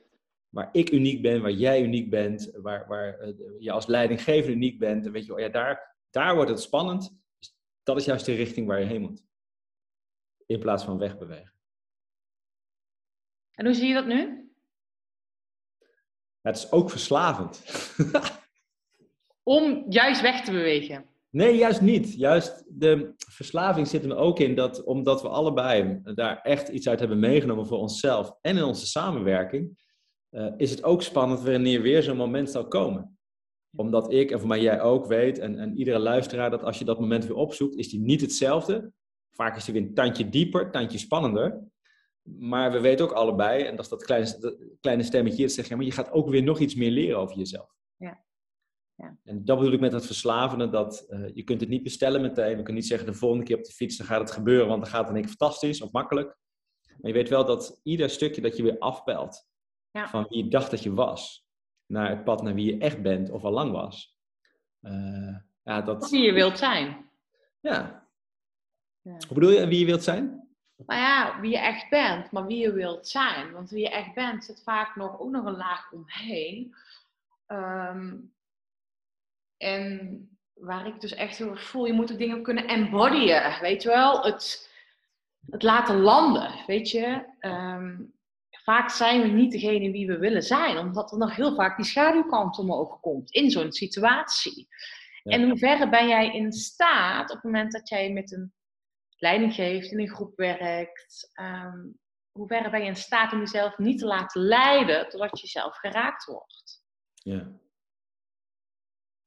[0.50, 4.80] waar ik uniek ben, waar jij uniek bent, waar, waar uh, je als leidinggever uniek
[4.80, 5.04] bent.
[5.04, 7.20] Dan weet je, oh ja, daar, daar wordt het spannend.
[7.40, 9.26] Dus dat is juist de richting waar je heen moet.
[10.46, 11.54] In plaats van wegbewegen.
[13.52, 14.52] En hoe zie je dat nu?
[16.42, 17.64] Het is ook verslavend.
[19.44, 21.11] Om juist weg te bewegen.
[21.32, 22.14] Nee, juist niet.
[22.14, 27.00] Juist de verslaving zit er ook in dat omdat we allebei daar echt iets uit
[27.00, 29.80] hebben meegenomen voor onszelf en in onze samenwerking,
[30.32, 33.20] uh, is het ook spannend wanneer weer zo'n moment zal komen.
[33.76, 36.86] Omdat ik en voor mij jij ook weet en, en iedere luisteraar dat als je
[36.86, 38.92] dat moment weer opzoekt, is die niet hetzelfde.
[39.30, 41.60] Vaak is die weer een tandje dieper, tandje spannender.
[42.24, 45.76] Maar we weten ook allebei, en dat is dat kleine, kleine stemmetje dat zegt, ja,
[45.76, 47.76] maar je gaat ook weer nog iets meer leren over jezelf.
[47.96, 48.24] Ja.
[49.02, 49.18] Ja.
[49.24, 52.50] En dat bedoel ik met dat verslavende, dat uh, je kunt het niet bestellen meteen.
[52.50, 54.82] We kunnen niet zeggen de volgende keer op de fiets, dan gaat het gebeuren, want
[54.82, 56.38] dan gaat het in één fantastisch of makkelijk.
[56.88, 59.48] Maar je weet wel dat ieder stukje dat je weer afpelt
[59.92, 60.08] ja.
[60.08, 61.48] van wie je dacht dat je was,
[61.86, 64.18] naar het pad naar wie je echt bent of al lang was.
[64.82, 66.10] Uh, ja, dat...
[66.10, 67.10] Wie je wilt zijn.
[67.60, 68.08] Ja.
[69.02, 69.12] ja.
[69.12, 70.50] Hoe bedoel je, wie je wilt zijn?
[70.86, 73.52] nou ja, wie je echt bent, maar wie je wilt zijn.
[73.52, 76.76] Want wie je echt bent, zit vaak nog, ook nog een laag omheen.
[77.48, 78.34] Um,
[79.62, 83.84] en waar ik dus echt heel erg voel, je moet de dingen kunnen embodyen, weet
[83.84, 84.24] je wel?
[84.24, 84.70] Het,
[85.50, 87.26] het laten landen, weet je?
[87.40, 88.14] Um,
[88.50, 91.86] vaak zijn we niet degene wie we willen zijn, omdat er nog heel vaak die
[91.86, 94.68] schaduwkant omhoog komt in zo'n situatie.
[95.24, 95.32] Ja.
[95.32, 98.54] En hoe verre ben jij in staat op het moment dat jij met een
[99.18, 101.32] leiding geeft, in een groep werkt.
[101.42, 102.00] Um,
[102.32, 105.78] hoe ver ben je in staat om jezelf niet te laten leiden totdat je zelf
[105.78, 106.84] geraakt wordt?
[107.14, 107.52] Ja.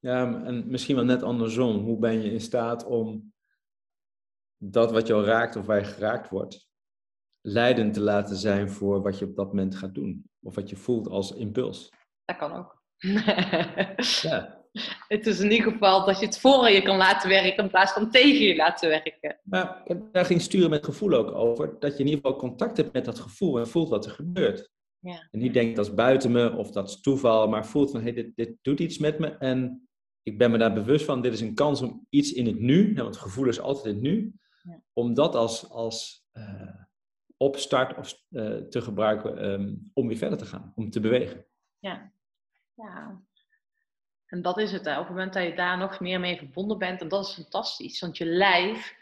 [0.04, 1.76] Ja, en misschien wel net andersom.
[1.76, 3.32] Hoe ben je in staat om
[4.56, 6.68] dat wat jou raakt of waar je geraakt wordt,
[7.40, 10.30] leidend te laten zijn voor wat je op dat moment gaat doen?
[10.42, 11.88] Of wat je voelt als impuls?
[12.24, 12.82] Dat kan ook.
[14.22, 14.62] ja.
[15.08, 17.92] Het is in ieder geval dat je het voor je kan laten werken in plaats
[17.92, 19.40] van tegen je laten werken.
[19.50, 21.78] Ja, daar ging sturen met gevoel ook over.
[21.78, 24.70] Dat je in ieder geval contact hebt met dat gevoel en voelt wat er gebeurt.
[24.98, 25.28] Ja.
[25.30, 28.12] En niet denkt dat is buiten me of dat is toeval, maar voelt van hey,
[28.12, 29.88] dit, dit doet iets met me en
[30.24, 31.22] ik ben me daar bewust van.
[31.22, 34.02] Dit is een kans om iets in het nu, want gevoel is altijd in het
[34.02, 34.80] nu, ja.
[34.92, 36.82] om dat als, als uh,
[37.36, 41.46] opstart of, uh, te gebruiken um, om weer verder te gaan, om te bewegen.
[41.78, 42.12] Ja,
[42.74, 43.22] ja.
[44.26, 44.84] En dat is het.
[44.84, 44.92] Hè.
[44.92, 48.00] Op het moment dat je daar nog meer mee verbonden bent, en dat is fantastisch.
[48.00, 48.96] Want je lijf,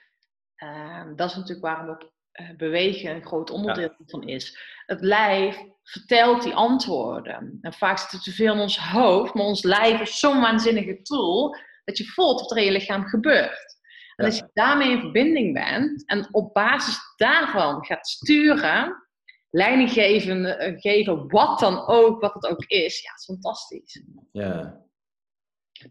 [0.57, 2.12] uh, dat is natuurlijk waarom ook
[2.57, 4.59] bewegen een groot onderdeel van is.
[4.87, 7.59] Het lijf vertelt die antwoorden.
[7.61, 11.03] En vaak zit het te veel in ons hoofd, maar ons lijf is zo'n waanzinnige
[11.03, 13.81] tool dat je voelt wat er in je lichaam gebeurt.
[14.17, 19.07] En als je daarmee in verbinding bent en op basis daarvan gaat sturen,
[19.51, 24.03] leiding geven, eh, geven wat dan ook, wat het ook is, ja, het is fantastisch.
[24.33, 24.81] Ja.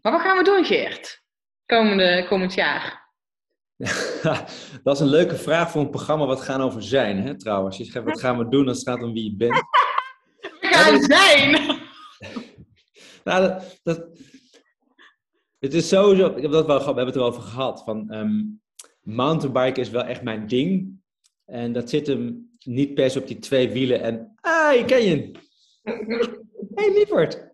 [0.02, 1.22] Maar wat gaan we doen, Geert,
[1.66, 3.01] komende, komend jaar?
[4.82, 7.76] dat is een leuke vraag voor een programma wat gaan over zijn, hè, trouwens.
[7.76, 9.52] Je zegt, wat gaan we doen als het gaat om wie je bent?
[10.60, 11.50] We gaan zijn!
[13.24, 14.06] nou, dat, dat,
[15.58, 18.60] het is sowieso, ik heb dat wel, we hebben het erover gehad, van um,
[19.00, 21.00] mountainbiken is wel echt mijn ding.
[21.44, 25.04] En dat zit hem niet per se op die twee wielen en, ah, ik ken
[25.04, 25.30] je.
[26.74, 27.52] hey, lieverd.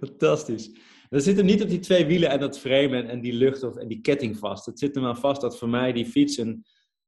[0.00, 0.70] Fantastisch.
[1.12, 3.62] Dat zit hem niet op die twee wielen en dat frame en, en die lucht
[3.62, 4.66] of, en die ketting vast.
[4.66, 6.64] Het zit hem wel vast dat voor mij die fiets een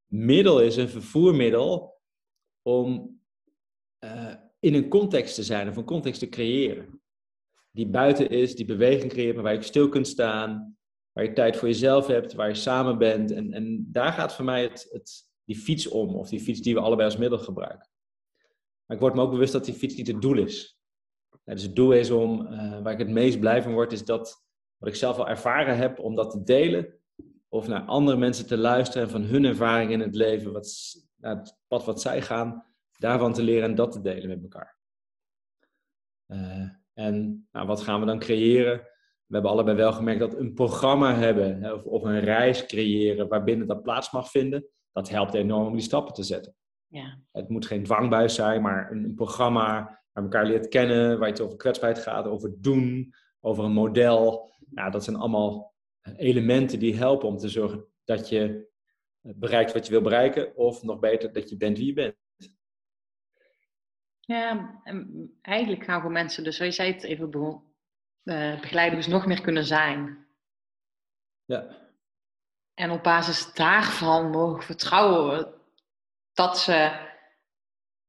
[0.07, 2.01] middel is, een vervoermiddel,
[2.63, 3.21] om
[4.05, 7.03] uh, in een context te zijn of een context te creëren
[7.75, 10.77] die buiten is, die beweging creëert, maar waar je stil kunt staan,
[11.13, 13.31] waar je tijd voor jezelf hebt, waar je samen bent.
[13.31, 16.75] En, en daar gaat voor mij het, het, die fiets om, of die fiets die
[16.75, 17.89] we allebei als middel gebruiken.
[18.87, 20.79] Maar ik word me ook bewust dat die fiets niet het doel is.
[21.45, 24.45] Dus het doel is om, uh, waar ik het meest blij van word, is dat
[24.77, 26.99] wat ik zelf al ervaren heb, om dat te delen.
[27.49, 31.37] Of naar andere mensen te luisteren en van hun ervaring in het leven, wat, naar
[31.37, 32.65] het pad wat zij gaan,
[32.99, 34.79] daarvan te leren en dat te delen met elkaar.
[36.27, 38.79] Uh, en nou, wat gaan we dan creëren?
[39.27, 43.29] We hebben allebei wel gemerkt dat een programma hebben hè, of, of, een reis creëren
[43.29, 46.55] waarbinnen dat plaats mag vinden, dat helpt enorm om die stappen te zetten.
[46.87, 47.19] Ja.
[47.33, 51.41] Het moet geen dwangbuis zijn, maar een, een programma waar elkaar leert kennen, waar het
[51.41, 54.53] over kwetsbaarheid gaat, over doen, over een model.
[54.75, 55.75] Ja, dat zijn allemaal
[56.17, 58.73] elementen die helpen om te zorgen dat je
[59.21, 62.17] bereikt wat je wil bereiken, of nog beter, dat je bent wie je bent.
[64.21, 67.63] Ja, en eigenlijk gaan we mensen, dus zoals jij het even begon,
[68.25, 70.27] uh, begeleiden, dus nog meer kunnen zijn.
[71.45, 71.83] Ja.
[72.75, 75.55] En op basis daarvan mogen vertrouwen
[76.33, 77.09] dat, ze,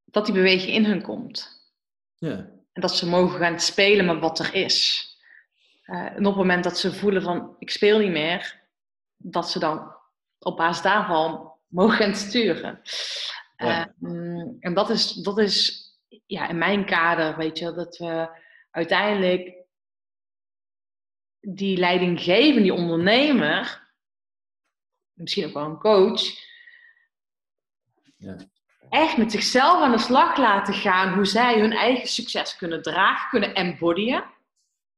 [0.05, 1.54] dat die beweging in hun komt.
[2.25, 2.49] Ja.
[2.73, 5.07] En dat ze mogen gaan spelen met wat er is.
[5.85, 8.61] Uh, en op het moment dat ze voelen van ik speel niet meer,
[9.17, 9.95] dat ze dan
[10.39, 12.81] op basis daarvan mogen gaan sturen.
[13.57, 13.93] Ja.
[14.01, 15.83] Uh, en dat is, dat is
[16.25, 18.29] ja, in mijn kader, weet je, dat we
[18.71, 19.55] uiteindelijk
[21.39, 23.91] die leidinggever, die ondernemer,
[25.13, 26.21] misschien ook wel een coach,
[28.17, 28.37] ja.
[28.89, 33.29] Echt met zichzelf aan de slag laten gaan hoe zij hun eigen succes kunnen dragen,
[33.29, 34.23] kunnen embodyen.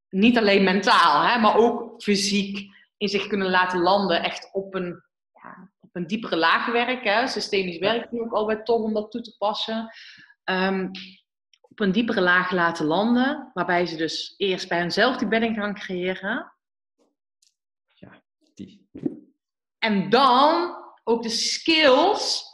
[0.08, 5.02] Niet alleen mentaal, hè, maar ook fysiek in zich kunnen laten landen, echt op een,
[5.32, 7.28] ja, op een diepere laag werken.
[7.28, 9.92] Systemisch werk ook altijd tof om dat toe te passen.
[10.44, 10.90] Um,
[11.60, 15.74] op een diepere laag laten landen, waarbij ze dus eerst bij hunzelf die bedding gaan
[15.74, 16.52] creëren.
[17.86, 18.22] Ja,
[18.54, 18.88] die.
[19.78, 22.47] En dan ook de skills.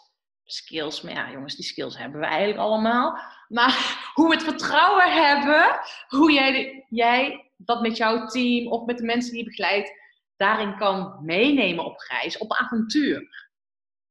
[0.54, 3.18] Skills, maar ja, jongens, die skills hebben we eigenlijk allemaal.
[3.48, 8.98] Maar hoe we het vertrouwen hebben, hoe jij, jij dat met jouw team of met
[8.98, 9.92] de mensen die je begeleidt,
[10.36, 13.48] daarin kan meenemen op reis, op avontuur.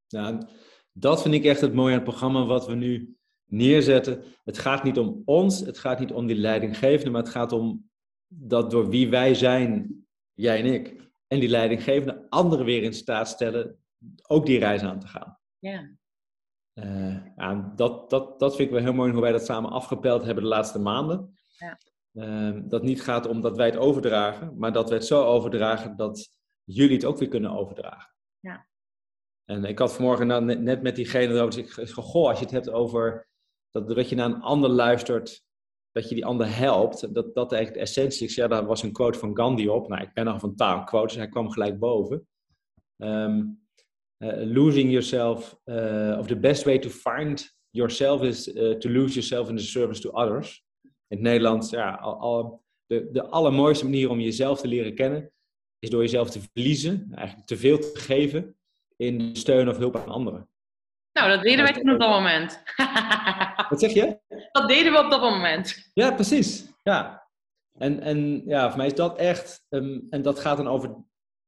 [0.08, 0.48] Ja,
[0.92, 4.24] dat vind ik echt het mooie aan het programma wat we nu neerzetten.
[4.44, 7.90] Het gaat niet om ons, het gaat niet om die leidinggevende, maar het gaat om
[8.28, 13.28] dat door wie wij zijn, jij en ik, en die leidinggevende anderen weer in staat
[13.28, 13.84] stellen
[14.28, 15.40] ook die reis aan te gaan.
[15.60, 16.02] Ja.
[16.74, 20.24] Uh, ja, dat, dat, dat vind ik wel heel mooi hoe wij dat samen afgepeld
[20.24, 21.38] hebben de laatste maanden.
[21.58, 21.78] Ja.
[22.14, 25.96] Uh, dat niet gaat om dat wij het overdragen, maar dat wij het zo overdragen
[25.96, 26.30] dat
[26.64, 28.14] jullie het ook weer kunnen overdragen.
[28.40, 28.68] Ja.
[29.46, 32.46] En ik had vanmorgen nou net, net met diegene erover, dus ik goh, als je
[32.46, 33.28] het hebt over
[33.72, 35.44] dat doordat je naar een ander luistert,
[35.92, 37.14] dat je die ander helpt.
[37.14, 38.36] Dat, dat eigenlijk de essentie is.
[38.36, 39.88] Ja, daar was een quote van Gandhi op.
[39.88, 42.28] Nou, ik ben nog van taalquotes, dus hij kwam gelijk boven.
[42.98, 43.63] Um, uh,
[44.46, 49.50] losing yourself, uh, of the best way to find yourself is uh, to lose yourself
[49.50, 50.64] in the service to others.
[50.84, 55.32] In het Nederlands, ja, al, al, de, de allermooiste manier om jezelf te leren kennen,
[55.80, 58.56] is door jezelf te verliezen, eigenlijk te veel te geven
[58.96, 60.50] in steun of hulp aan anderen.
[61.14, 62.64] Nou, dat deden wij toen op dat moment.
[63.70, 64.20] Wat zeg je?
[64.52, 65.90] Dat deden we op dat moment.
[65.94, 66.66] Ja, precies.
[66.84, 67.28] Ja.
[67.78, 70.96] En, en ja, voor mij is dat echt, um, en dat gaat dan over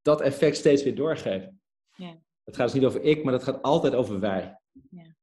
[0.01, 1.61] dat effect steeds weer doorgeven.
[1.95, 2.17] Ja.
[2.45, 4.59] Het gaat dus niet over ik, maar dat gaat altijd over wij.
[4.89, 5.15] Ja,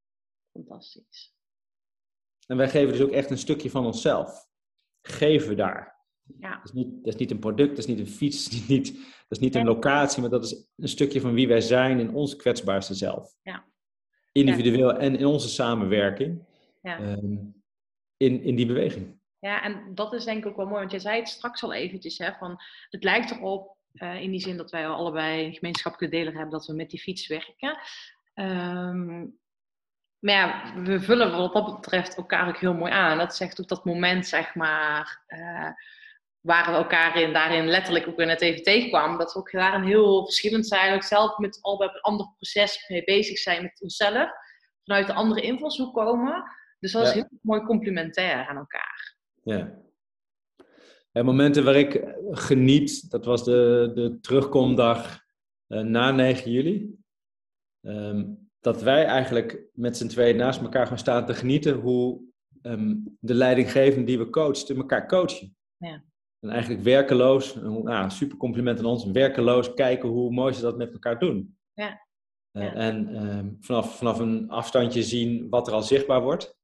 [0.52, 1.35] fantastisch.
[2.46, 4.48] En wij geven dus ook echt een stukje van onszelf.
[5.00, 6.00] Geven we daar.
[6.38, 6.56] Ja.
[6.56, 8.66] Dat, is niet, dat is niet een product, dat is niet een fiets, dat is
[8.66, 11.98] niet, dat is niet een locatie, maar dat is een stukje van wie wij zijn
[11.98, 13.37] in ons kwetsbaarste zelf.
[13.42, 13.70] Ja
[14.32, 16.44] individueel en in onze samenwerking
[16.80, 17.00] ja.
[17.00, 17.62] um,
[18.16, 19.20] in, in die beweging.
[19.38, 21.72] Ja, en dat is denk ik ook wel mooi, want jij zei het straks al
[21.72, 26.33] eventjes, hè, van het lijkt erop in die zin dat wij allebei een gemeenschappelijke deler
[26.33, 27.78] hebben dat we met die fiets werken.
[28.35, 29.18] Ehm,
[30.18, 33.18] maar ja, we vullen wat dat betreft elkaar ook heel mooi aan.
[33.18, 35.70] Dat zegt ook dat moment, zeg maar, uh,
[36.40, 39.18] waar we elkaar in, daarin letterlijk ook weer net even tegenkwamen.
[39.18, 40.94] Dat we ook daarin heel verschillend zijn.
[40.94, 44.31] Ook zelf met al een ander proces mee bezig zijn met onszelf.
[44.85, 46.42] Vanuit de andere invalshoek komen.
[46.78, 49.16] Dus dat is heel mooi complementair aan elkaar.
[49.42, 49.72] Ja.
[51.12, 55.20] En momenten waar ik geniet, dat was de, de terugkomdag
[55.68, 57.01] uh, na 9 juli.
[57.81, 62.20] Um, dat wij eigenlijk met z'n tweeën naast elkaar gaan staan te genieten hoe
[62.62, 65.57] um, de leidinggevenden die we coachen, elkaar coachen.
[65.77, 66.05] Ja.
[66.40, 70.92] En eigenlijk werkeloos, nou, super compliment aan ons, werkeloos kijken hoe mooi ze dat met
[70.92, 71.57] elkaar doen.
[71.72, 72.07] Ja.
[72.53, 76.57] Uh, en um, vanaf, vanaf een afstandje zien wat er al zichtbaar wordt.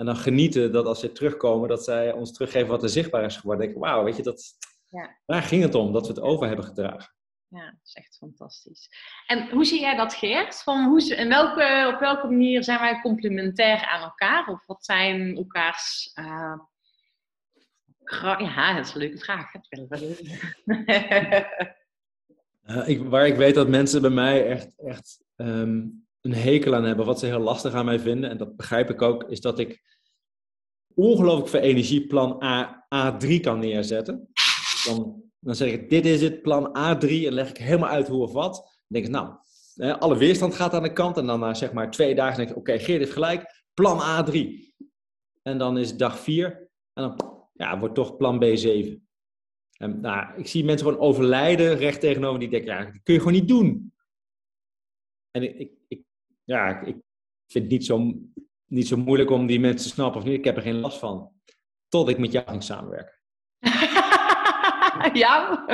[0.00, 3.36] En dan genieten dat als ze terugkomen, dat zij ons teruggeven wat er zichtbaar is
[3.36, 3.64] geworden.
[3.64, 4.56] Denk ik, wauw, weet je, dat,
[4.88, 5.18] ja.
[5.26, 7.14] daar ging het om, dat we het over hebben gedragen.
[7.48, 8.88] Ja, dat is echt fantastisch.
[9.26, 10.62] En hoe zie jij dat, Geert?
[10.62, 14.48] Van hoe, in welke, op welke manier zijn wij complementair aan elkaar?
[14.48, 16.12] Of wat zijn elkaars...
[16.14, 16.58] Uh,
[18.38, 19.52] ja, dat is een leuke vraag.
[22.62, 26.84] uh, ik, waar ik weet dat mensen bij mij echt, echt um, een hekel aan
[26.84, 29.58] hebben, wat ze heel lastig aan mij vinden, en dat begrijp ik ook, is dat
[29.58, 29.98] ik
[30.94, 34.28] ongelooflijk veel energieplan A, A3 kan neerzetten.
[34.84, 37.08] Dan dan zeg ik, dit is het, plan A3.
[37.08, 38.54] En leg ik helemaal uit hoe of wat.
[38.54, 39.36] Dan denk ik, nou,
[39.98, 41.16] alle weerstand gaat aan de kant.
[41.16, 43.64] En dan na zeg maar twee dagen denk ik, oké, okay, Geert heeft gelijk.
[43.74, 44.38] Plan A3.
[45.42, 46.68] En dan is dag 4.
[46.92, 49.08] En dan ja, wordt toch plan B7.
[49.76, 53.20] En, nou, ik zie mensen gewoon overlijden recht tegenover die denken, ja, dat kun je
[53.20, 53.92] gewoon niet doen.
[55.30, 55.72] En ik
[56.50, 56.96] ja, ik
[57.46, 58.14] vind het niet zo,
[58.66, 60.38] niet zo moeilijk om die mensen te snappen of niet.
[60.38, 61.30] Ik heb er geen last van.
[61.88, 63.18] Tot ik met jou ging samenwerken.
[65.22, 65.64] ja?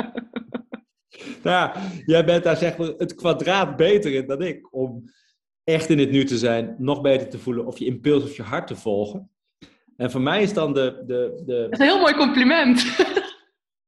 [1.43, 4.73] nou, jij bent daar zeg maar het kwadraat beter in dan ik.
[4.73, 5.03] Om
[5.63, 8.43] echt in het nu te zijn, nog beter te voelen of je impuls of je
[8.43, 9.31] hart te volgen.
[9.95, 11.03] En voor mij is dan de...
[11.05, 11.61] de, de...
[11.61, 12.83] Dat is een heel mooi compliment.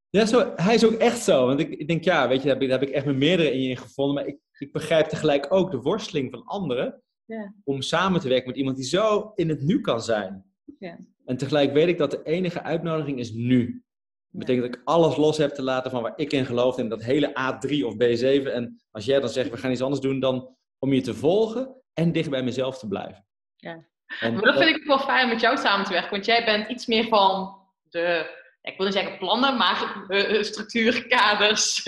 [0.10, 1.46] ja, zo, hij is ook echt zo.
[1.46, 3.16] Want ik, ik denk, ja, weet je, daar heb, ik, daar heb ik echt met
[3.16, 4.16] meerdere in je gevonden.
[4.16, 7.02] Maar ik, ik begrijp tegelijk ook de worsteling van anderen.
[7.26, 7.54] Ja.
[7.64, 10.46] Om samen te werken met iemand die zo in het nu kan zijn.
[10.80, 11.00] Ja.
[11.26, 13.84] En tegelijk weet ik dat de enige uitnodiging is nu.
[14.32, 16.78] Dat betekent dat ik alles los heb te laten van waar ik in geloof.
[16.78, 18.54] En dat hele A3 of B7.
[18.54, 21.76] En als jij dan zegt, we gaan iets anders doen, dan om je te volgen
[21.94, 23.26] en dicht bij mezelf te blijven.
[23.56, 23.88] Ja.
[24.20, 26.12] En, maar dat vind ik ook wel fijn om met jou samen te werken.
[26.12, 31.88] Want jij bent iets meer van de, ik wil niet zeggen plannen, maar uh, structuurkaders.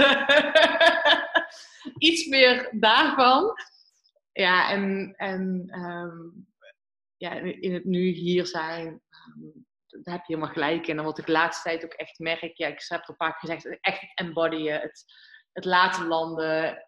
[1.97, 3.53] iets meer daarvan.
[4.31, 6.47] Ja, en, en um,
[7.17, 8.87] ja, in het nu hier zijn.
[8.87, 9.65] Um,
[9.99, 10.97] daar heb je helemaal gelijk in.
[10.97, 13.35] En wat ik de laatste tijd ook echt merk, ja, ik heb het al keer
[13.39, 15.05] gezegd, echt embodyen, het,
[15.51, 16.85] het laten landen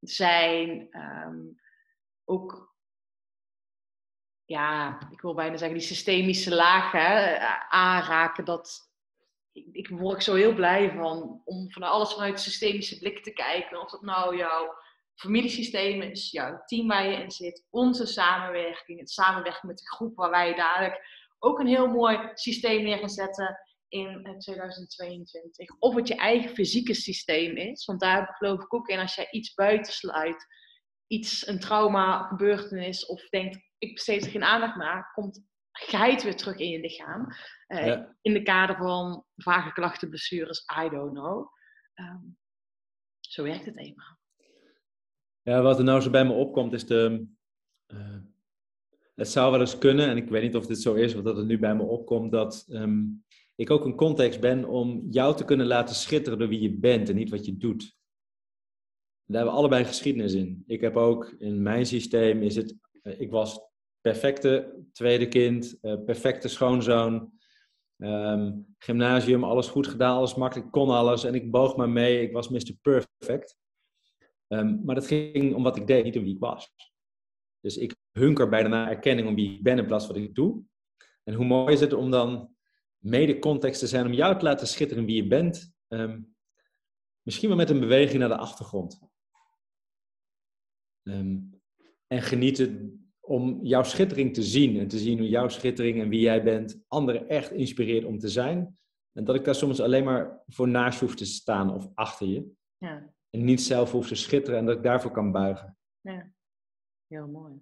[0.00, 0.88] zijn.
[0.90, 1.38] Ehm,
[2.24, 2.74] ook,
[4.44, 8.44] ja, ik wil bijna zeggen, die systemische lagen uh, aanraken.
[8.44, 8.89] Dat,
[9.52, 13.80] ik, word zo heel blij van, om van alles vanuit systemische blik te kijken.
[13.80, 14.74] Of dat nou jouw
[15.14, 20.16] familiesysteem is, jouw team waar je in zit, onze samenwerking, het samenwerken met de groep
[20.16, 23.58] waar wij dadelijk ook een heel mooi systeem neer gaan zetten
[23.88, 25.68] in 2022.
[25.68, 27.84] Eh, of het je eigen fysieke systeem is.
[27.84, 30.46] Want daar geloof ik ook in als jij iets buitensluit,
[31.06, 35.42] iets, een trauma, gebeurtenis, of denkt, ik besteed er geen aandacht naar, komt
[35.80, 37.26] geit weer terug in je lichaam.
[37.68, 41.48] Uh, In de kader van vage klachten, blessures, I don't know.
[41.94, 42.38] Um,
[43.20, 44.18] zo werkt het eenmaal.
[45.42, 47.26] Ja, wat er nou zo bij me opkomt is de,
[47.86, 48.18] uh,
[49.14, 51.36] het zou wel eens kunnen, en ik weet niet of dit zo is, of dat
[51.36, 55.44] het nu bij me opkomt, dat um, ik ook een context ben om jou te
[55.44, 57.98] kunnen laten schitteren door wie je bent en niet wat je doet.
[59.24, 60.64] Daar hebben we allebei geschiedenis in.
[60.66, 63.69] Ik heb ook in mijn systeem is het, uh, ik was
[64.00, 67.32] perfecte tweede kind, uh, perfecte schoonzoon,
[67.96, 72.22] um, gymnasium, alles goed gedaan, alles makkelijk, kon alles en ik boog maar mee.
[72.22, 72.72] Ik was Mr.
[72.82, 73.56] Perfect.
[74.48, 76.74] Um, maar dat ging om wat ik deed, niet om wie ik was.
[77.60, 80.34] Dus ik hunker bijna naar erkenning om wie ik ben in plaats van wat ik
[80.34, 80.62] doe.
[81.24, 82.54] En hoe mooi is het om dan
[82.98, 85.72] mede context te zijn om jou te laten schitteren wie je bent.
[85.88, 86.34] Um,
[87.22, 89.00] misschien wel met een beweging naar de achtergrond.
[92.06, 93.00] En genieten
[93.30, 96.80] om jouw schittering te zien en te zien hoe jouw schittering en wie jij bent
[96.88, 98.78] anderen echt inspireert om te zijn.
[99.12, 102.52] En dat ik daar soms alleen maar voor naast hoef te staan of achter je.
[102.78, 103.12] Ja.
[103.30, 105.76] En niet zelf hoef te schitteren en dat ik daarvoor kan buigen.
[106.00, 106.30] Ja.
[107.06, 107.54] Heel mooi.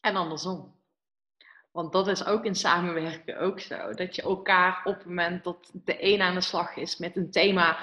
[0.00, 0.74] En andersom.
[1.70, 3.92] Want dat is ook in samenwerken ook zo.
[3.92, 7.30] Dat je elkaar op het moment dat de een aan de slag is met een
[7.30, 7.78] thema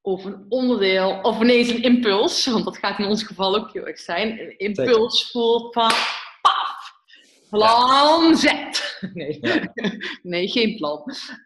[0.00, 3.86] of een onderdeel of ineens een impuls, want dat gaat in ons geval ook heel
[3.86, 5.90] erg zijn, een impuls voelt van
[6.42, 6.92] paf,
[7.50, 8.44] plan Z.
[9.14, 9.40] Nee,
[10.22, 11.02] nee geen plan.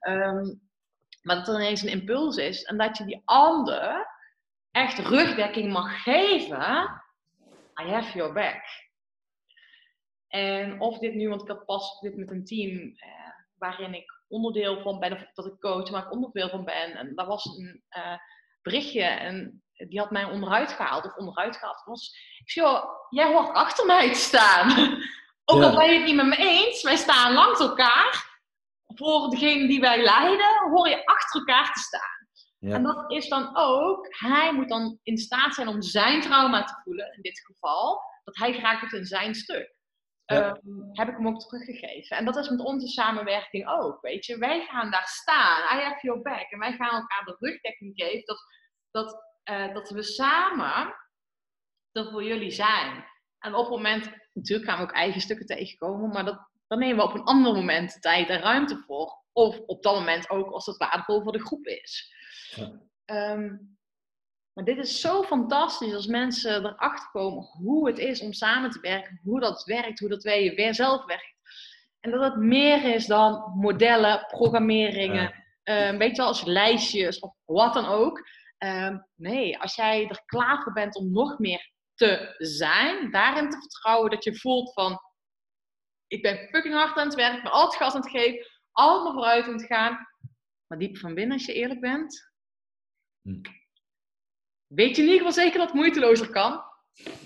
[0.08, 0.60] Um,
[1.22, 4.06] maar dat er ineens een impuls is en dat je die ander
[4.70, 7.02] echt rugdekking mag geven.
[7.80, 8.62] I have your back.
[10.28, 14.22] En of dit nu, want ik had pas dit met een team eh, waarin ik
[14.28, 16.96] onderdeel van ben, of dat ik coach, maar ik onderdeel van ben.
[16.96, 18.16] En daar was een uh,
[18.64, 21.82] berichtje en die had mij onderuit gehaald, of onderuit gehaald.
[21.84, 24.70] Was, ik zei, joh, jij hoort achter mij te staan.
[25.50, 28.32] Ook al ben je het niet met me eens, wij staan langs elkaar.
[28.86, 32.28] Voor degene die wij leiden, hoor je achter elkaar te staan.
[32.58, 32.74] Ja.
[32.74, 36.80] En dat is dan ook, hij moet dan in staat zijn om zijn trauma te
[36.84, 39.74] voelen, in dit geval, dat hij graag doet in zijn stuk.
[40.24, 40.54] Ehm,
[40.92, 42.16] heb ik hem ook teruggegeven.
[42.16, 44.38] En dat is met onze samenwerking ook, weet je.
[44.38, 46.50] Wij gaan daar staan, I have your back.
[46.50, 48.44] En wij gaan elkaar de rugdekking geven dat,
[48.90, 50.94] dat, uh, dat we samen
[51.92, 53.04] er voor jullie zijn.
[53.38, 56.96] En op het moment, natuurlijk gaan we ook eigen stukken tegenkomen, maar dat, dan nemen
[56.96, 59.22] we op een ander moment tijd en ruimte voor.
[59.32, 62.14] Of op dat moment ook als het waardevol voor de groep is.
[62.56, 62.80] Ja.
[63.04, 63.56] Ehm,
[64.54, 68.80] maar dit is zo fantastisch als mensen erachter komen hoe het is om samen te
[68.80, 71.34] werken, hoe dat werkt, hoe dat wij weer zelf werkt.
[72.00, 75.96] En dat het meer is dan modellen, programmeringen, ja.
[75.96, 78.28] weet je wel, als lijstjes of wat dan ook.
[78.58, 83.58] Uh, nee, als jij er klaar voor bent om nog meer te zijn, daarin te
[83.60, 85.00] vertrouwen dat je voelt van,
[86.06, 89.04] ik ben fucking hard aan het werk, ik ben altijd gas aan het geven, altijd
[89.04, 90.08] maar vooruit aan het gaan.
[90.66, 92.32] Maar diep van binnen, als je eerlijk bent,
[93.22, 93.62] hm
[94.74, 96.60] weet je in ieder zeker dat het moeitelozer kan?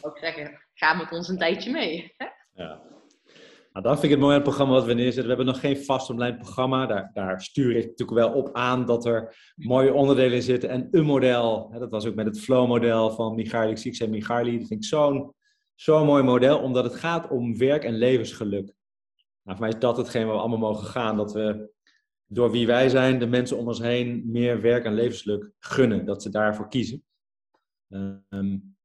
[0.00, 2.14] Ook zeggen, ga met ons een tijdje mee.
[2.52, 2.82] Ja.
[3.72, 5.22] Nou, dat vind ik het mooie programma wat we neerzetten.
[5.22, 6.86] We hebben nog geen vast online programma.
[6.86, 10.68] Daar, daar stuur ik natuurlijk wel op aan dat er mooie onderdelen in zitten.
[10.68, 13.80] En een model, hè, dat was ook met het flow-model van Michaili.
[13.82, 15.34] Ik zei Michaili, dat vind ik zo'n
[15.74, 18.74] zo'n mooi model, omdat het gaat om werk- en levensgeluk.
[19.42, 21.16] Nou, voor mij is dat hetgeen waar we allemaal mogen gaan.
[21.16, 21.70] Dat we
[22.26, 26.04] door wie wij zijn, de mensen om ons heen, meer werk- en levensgeluk gunnen.
[26.04, 27.04] Dat ze daarvoor kiezen.
[27.88, 28.76] Um,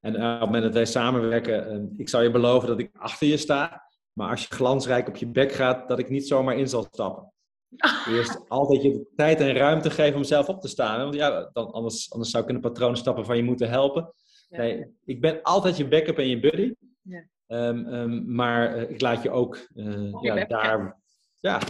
[0.00, 3.26] en op het moment dat wij samenwerken, uh, ik zal je beloven dat ik achter
[3.26, 3.84] je sta.
[4.12, 7.32] Maar als je glansrijk op je bek gaat, dat ik niet zomaar in zal stappen.
[8.08, 10.98] Eerst altijd je de tijd en ruimte geven om zelf op te staan.
[10.98, 14.12] Want ja, dan, anders, anders zou ik in een patroon stappen van je moeten helpen.
[14.48, 16.74] Nee, ik ben altijd je backup en je buddy.
[17.02, 17.24] Ja.
[17.46, 21.00] Um, um, maar uh, ik laat je ook uh, ja, daar.
[21.40, 21.60] Ja,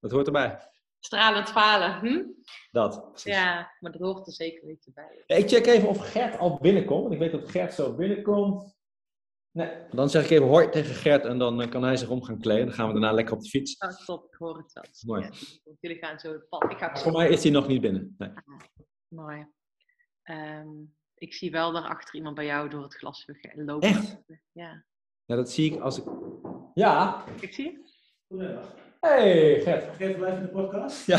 [0.00, 0.71] dat hoort erbij
[1.04, 1.98] stralend falen.
[1.98, 2.22] Hm?
[2.70, 3.10] Dat.
[3.10, 3.32] Precies.
[3.32, 5.22] Ja, maar dat hoort er zeker niet bij.
[5.26, 7.02] ik check even of Gert al binnenkomt.
[7.02, 8.76] Want ik weet dat Gert zo binnenkomt.
[9.50, 9.70] Nee.
[9.90, 12.38] Dan zeg ik even hoi tegen Gert en dan eh, kan hij zich om gaan
[12.38, 12.66] kleden.
[12.66, 13.76] Dan gaan we daarna lekker op de fiets.
[13.78, 14.84] Oh, top, ik hoor het wel.
[15.06, 15.22] Mooi.
[15.22, 15.30] Ja,
[15.80, 16.70] jullie gaan zo het pad.
[16.70, 18.14] Ik ga Voor mij is hij nog niet binnen.
[18.18, 18.28] Nee.
[18.28, 18.60] Ah,
[19.08, 19.46] mooi.
[20.24, 23.88] Um, ik zie wel daarachter iemand bij jou door het glas lopen.
[23.88, 24.16] Echt?
[24.52, 24.84] Ja.
[25.24, 26.04] Ja, dat zie ik als ik...
[26.74, 27.24] Ja.
[27.40, 27.96] Ik zie het.
[28.26, 28.74] Goedemiddag.
[29.06, 29.96] Hey Gert.
[29.96, 31.06] Gert, live in de podcast?
[31.06, 31.18] Ja.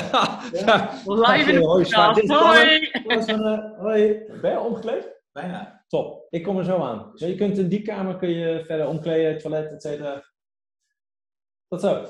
[0.52, 1.02] ja.
[1.26, 2.28] Live in de podcast.
[2.28, 2.92] Hoi.
[3.78, 4.26] Hoi.
[4.42, 5.22] Ben je omgekleed?
[5.32, 5.86] Bijna.
[5.88, 6.28] Top.
[6.30, 7.12] Ik kom er zo aan.
[7.12, 10.24] Dus je kunt in die kamer kun je verder omkleden, toilet, et cetera.
[11.68, 12.06] Tot zo.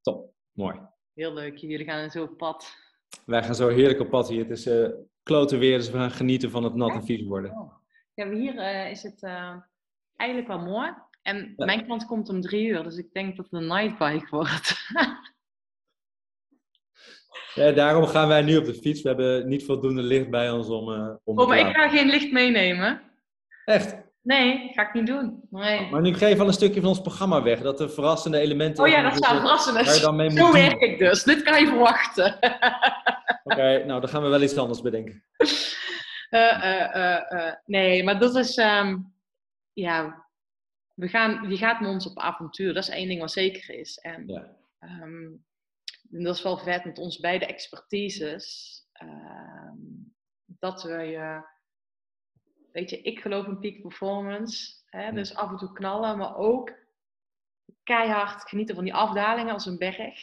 [0.00, 0.32] Top.
[0.52, 0.80] Mooi.
[1.14, 1.56] Heel leuk.
[1.56, 2.76] Jullie gaan zo op pad.
[3.26, 4.42] Wij gaan zo heerlijk op pad hier.
[4.42, 4.88] Het is uh,
[5.22, 7.50] klote weer, dus we gaan genieten van het nat en vies worden.
[7.50, 7.72] Oh.
[8.14, 9.56] Ja, hier uh, is het uh,
[10.16, 10.92] eigenlijk wel mooi.
[11.22, 14.76] En mijn klant komt om drie uur, dus ik denk dat het een nightbike wordt.
[17.54, 19.02] ja, daarom gaan wij nu op de fiets.
[19.02, 20.88] We hebben niet voldoende licht bij ons om.
[20.88, 23.00] Uh, om oh, maar ik ga geen licht meenemen.
[23.64, 23.96] Echt?
[24.22, 25.42] Nee, ga ik niet doen.
[25.50, 25.90] Nee.
[25.90, 27.60] Maar nu geef je al een stukje van ons programma weg.
[27.60, 28.84] Dat de verrassende elementen.
[28.84, 30.30] Oh ja, dat zou verrassend zijn.
[30.30, 31.22] Zo werk ik dus.
[31.22, 32.34] Dit kan je verwachten.
[33.44, 35.24] Oké, nou dan gaan we wel iets anders bedenken.
[36.30, 36.64] Uh,
[36.94, 38.56] uh, nee, maar dat is.
[38.56, 39.12] Um,
[39.72, 40.26] ja,
[41.00, 42.74] we gaan, die gaat met ons op avontuur.
[42.74, 43.98] Dat is één ding wat zeker is.
[43.98, 44.56] En, ja.
[44.80, 45.44] um,
[46.02, 48.78] dat is wel vet met ons beide expertises.
[49.02, 51.42] Um, dat we je,
[52.72, 54.78] weet je, ik geloof in peak performance.
[54.84, 56.72] Hè, dus af en toe knallen, maar ook
[57.82, 60.18] keihard genieten van die afdalingen als een berg.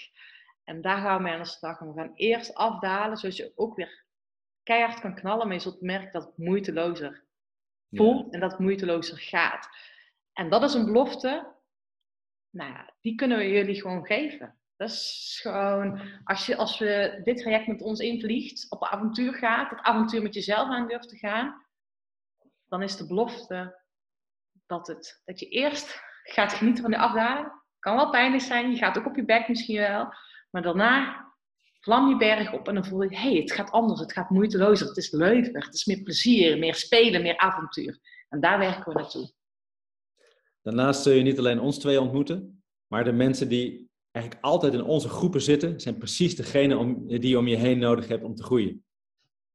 [0.63, 1.79] En daar gaan we aan de slag.
[1.79, 4.05] We gaan eerst afdalen, zodat je ook weer
[4.63, 5.47] keihard kan knallen.
[5.47, 7.23] Maar je zult merken dat het moeitelozer
[7.91, 9.69] voelt en dat het moeitelozer gaat.
[10.37, 11.55] En dat is een belofte,
[12.49, 14.59] nou die kunnen we jullie gewoon geven.
[14.75, 19.69] Dat is gewoon, als, je, als we dit traject met ons invliegt, op avontuur gaat,
[19.69, 21.65] het avontuur met jezelf aan durft te gaan,
[22.67, 23.81] dan is de belofte
[24.65, 28.77] dat, het, dat je eerst gaat genieten van de afdaling Kan wel pijnlijk zijn, je
[28.77, 30.13] gaat ook op je bek misschien wel.
[30.49, 31.25] Maar daarna
[31.79, 34.29] vlam je berg op en dan voel je, hé, hey, het gaat anders, het gaat
[34.29, 37.99] moeitelozer, het is leuker, het is meer plezier, meer spelen, meer avontuur.
[38.29, 39.35] En daar werken we naartoe.
[40.67, 44.83] Daarnaast zul je niet alleen ons twee ontmoeten, maar de mensen die eigenlijk altijd in
[44.83, 48.35] onze groepen zitten, zijn precies degene om, die je om je heen nodig hebt om
[48.35, 48.85] te groeien.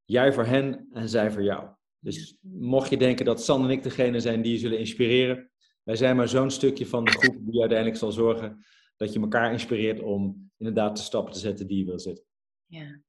[0.05, 1.69] Jij voor hen en zij voor jou.
[1.99, 5.51] Dus mocht je denken dat San en ik degene zijn die je zullen inspireren,
[5.83, 8.65] wij zijn maar zo'n stukje van de groep die uiteindelijk zal zorgen
[8.97, 12.25] dat je elkaar inspireert om inderdaad de stappen te zetten die je wil zetten.
[12.67, 13.01] Ja,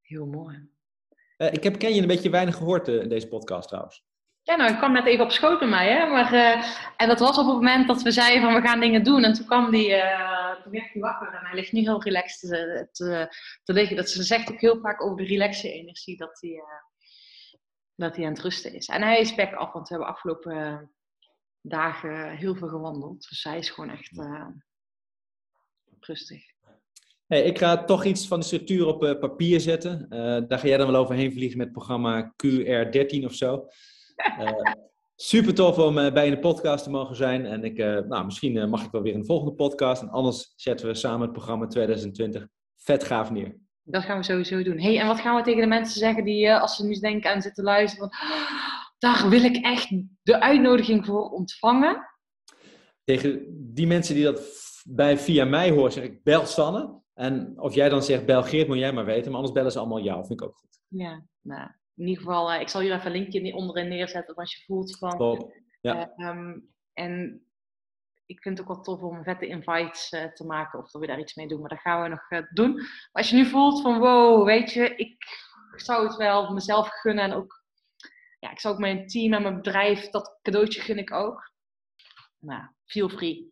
[0.00, 0.68] heel mooi.
[1.38, 4.04] Uh, ik heb Ken je een beetje weinig gehoord uh, in deze podcast trouwens.
[4.44, 6.06] Ja, nou, ik kwam net even op schoot bij mij, hè.
[6.06, 6.64] Maar, uh,
[6.96, 9.24] en dat was op het moment dat we zeiden van we gaan dingen doen.
[9.24, 9.88] En toen kwam die,
[10.62, 13.96] toen werd hij wakker en hij ligt nu heel relaxed te, te, te liggen.
[13.96, 16.62] Dat ze zegt ook heel vaak over de relaxe energie dat hij,
[17.94, 18.86] dat hij aan het rusten is.
[18.86, 20.90] En hij is back af, want we hebben afgelopen
[21.60, 23.28] dagen heel veel gewandeld.
[23.28, 24.10] Dus hij is gewoon echt
[26.00, 26.42] rustig.
[27.26, 30.06] Hey, ik ga toch iets van de structuur op papier zetten.
[30.48, 33.68] Daar ga jij dan wel overheen vliegen met het programma QR13 of zo.
[34.16, 34.72] Uh,
[35.16, 37.46] super tof om bij in de podcast te mogen zijn.
[37.46, 37.76] En ik,
[38.08, 40.02] nou, misschien mag ik wel weer een volgende podcast.
[40.02, 42.46] En anders zetten we samen het programma 2020
[42.76, 43.56] vet gaaf neer.
[43.82, 44.80] Dat gaan we sowieso doen.
[44.80, 47.42] Hey, en wat gaan we tegen de mensen zeggen die, als ze nu denken aan
[47.42, 49.88] zitten luisteren, van, oh, daar wil ik echt
[50.22, 52.08] de uitnodiging voor ontvangen?
[53.04, 53.44] Tegen
[53.74, 54.40] die mensen die dat
[54.84, 57.00] bij via mij hoor, zeg ik bel Sanne.
[57.14, 59.26] En of jij dan zegt bel Geert, moet jij maar weten.
[59.26, 60.26] Maar anders bellen ze allemaal jou.
[60.26, 60.80] Vind ik ook goed.
[60.88, 64.56] Ja, nou, in ieder geval, uh, ik zal hier even een linkje onderin neerzetten als
[64.56, 65.16] je voelt van...
[65.18, 65.52] Top.
[65.80, 66.12] Ja.
[66.16, 67.42] Um, en
[68.26, 71.06] ik vind het ook wel tof om vette invites uh, te maken of dat we
[71.06, 71.60] daar iets mee doen.
[71.60, 72.74] Maar dat gaan we nog doen.
[72.74, 75.24] Maar als je nu voelt van wow, weet je, ik
[75.76, 77.24] zou het wel mezelf gunnen.
[77.24, 77.64] En ook,
[78.38, 81.52] ja, ik zou ook mijn team en mijn bedrijf, dat cadeautje gun ik ook.
[82.38, 83.50] Nou, feel free.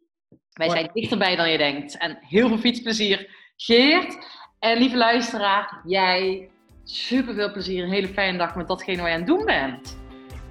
[0.50, 1.96] Wij zijn dichterbij dan je denkt.
[1.96, 4.38] En heel veel fietsplezier, Geert.
[4.58, 6.50] En lieve luisteraar, jij
[6.94, 7.84] super veel plezier.
[7.84, 9.96] Een hele fijne dag met datgene waar je aan het doen bent.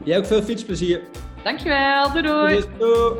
[0.03, 1.01] Jij ook veel fietsplezier.
[1.43, 2.11] Dankjewel.
[2.11, 2.63] Doei doei.
[2.77, 3.13] doei.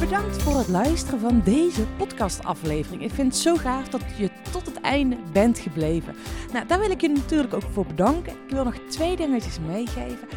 [0.00, 3.02] Bedankt voor het luisteren van deze podcastaflevering.
[3.02, 6.14] Ik vind het zo gaaf dat je tot het einde bent gebleven.
[6.52, 8.32] Nou, daar wil ik je natuurlijk ook voor bedanken.
[8.32, 10.28] Ik wil nog twee dingetjes meegeven.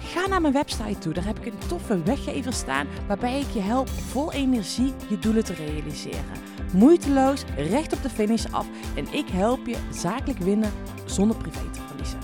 [0.00, 1.12] Ga naar mijn website toe.
[1.12, 5.44] Daar heb ik een toffe weggever staan waarbij ik je help vol energie je doelen
[5.44, 6.51] te realiseren.
[6.72, 10.72] Moeiteloos, recht op de finish af en ik help je zakelijk winnen
[11.04, 12.18] zonder privé te verliezen.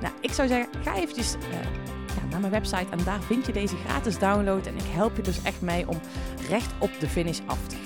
[0.00, 3.76] Nou, ik zou zeggen, ga eventjes ja, naar mijn website en daar vind je deze
[3.76, 4.66] gratis download.
[4.66, 6.00] En ik help je dus echt mee om
[6.48, 7.85] recht op de finish af te gaan.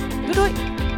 [0.33, 0.90] ぶい。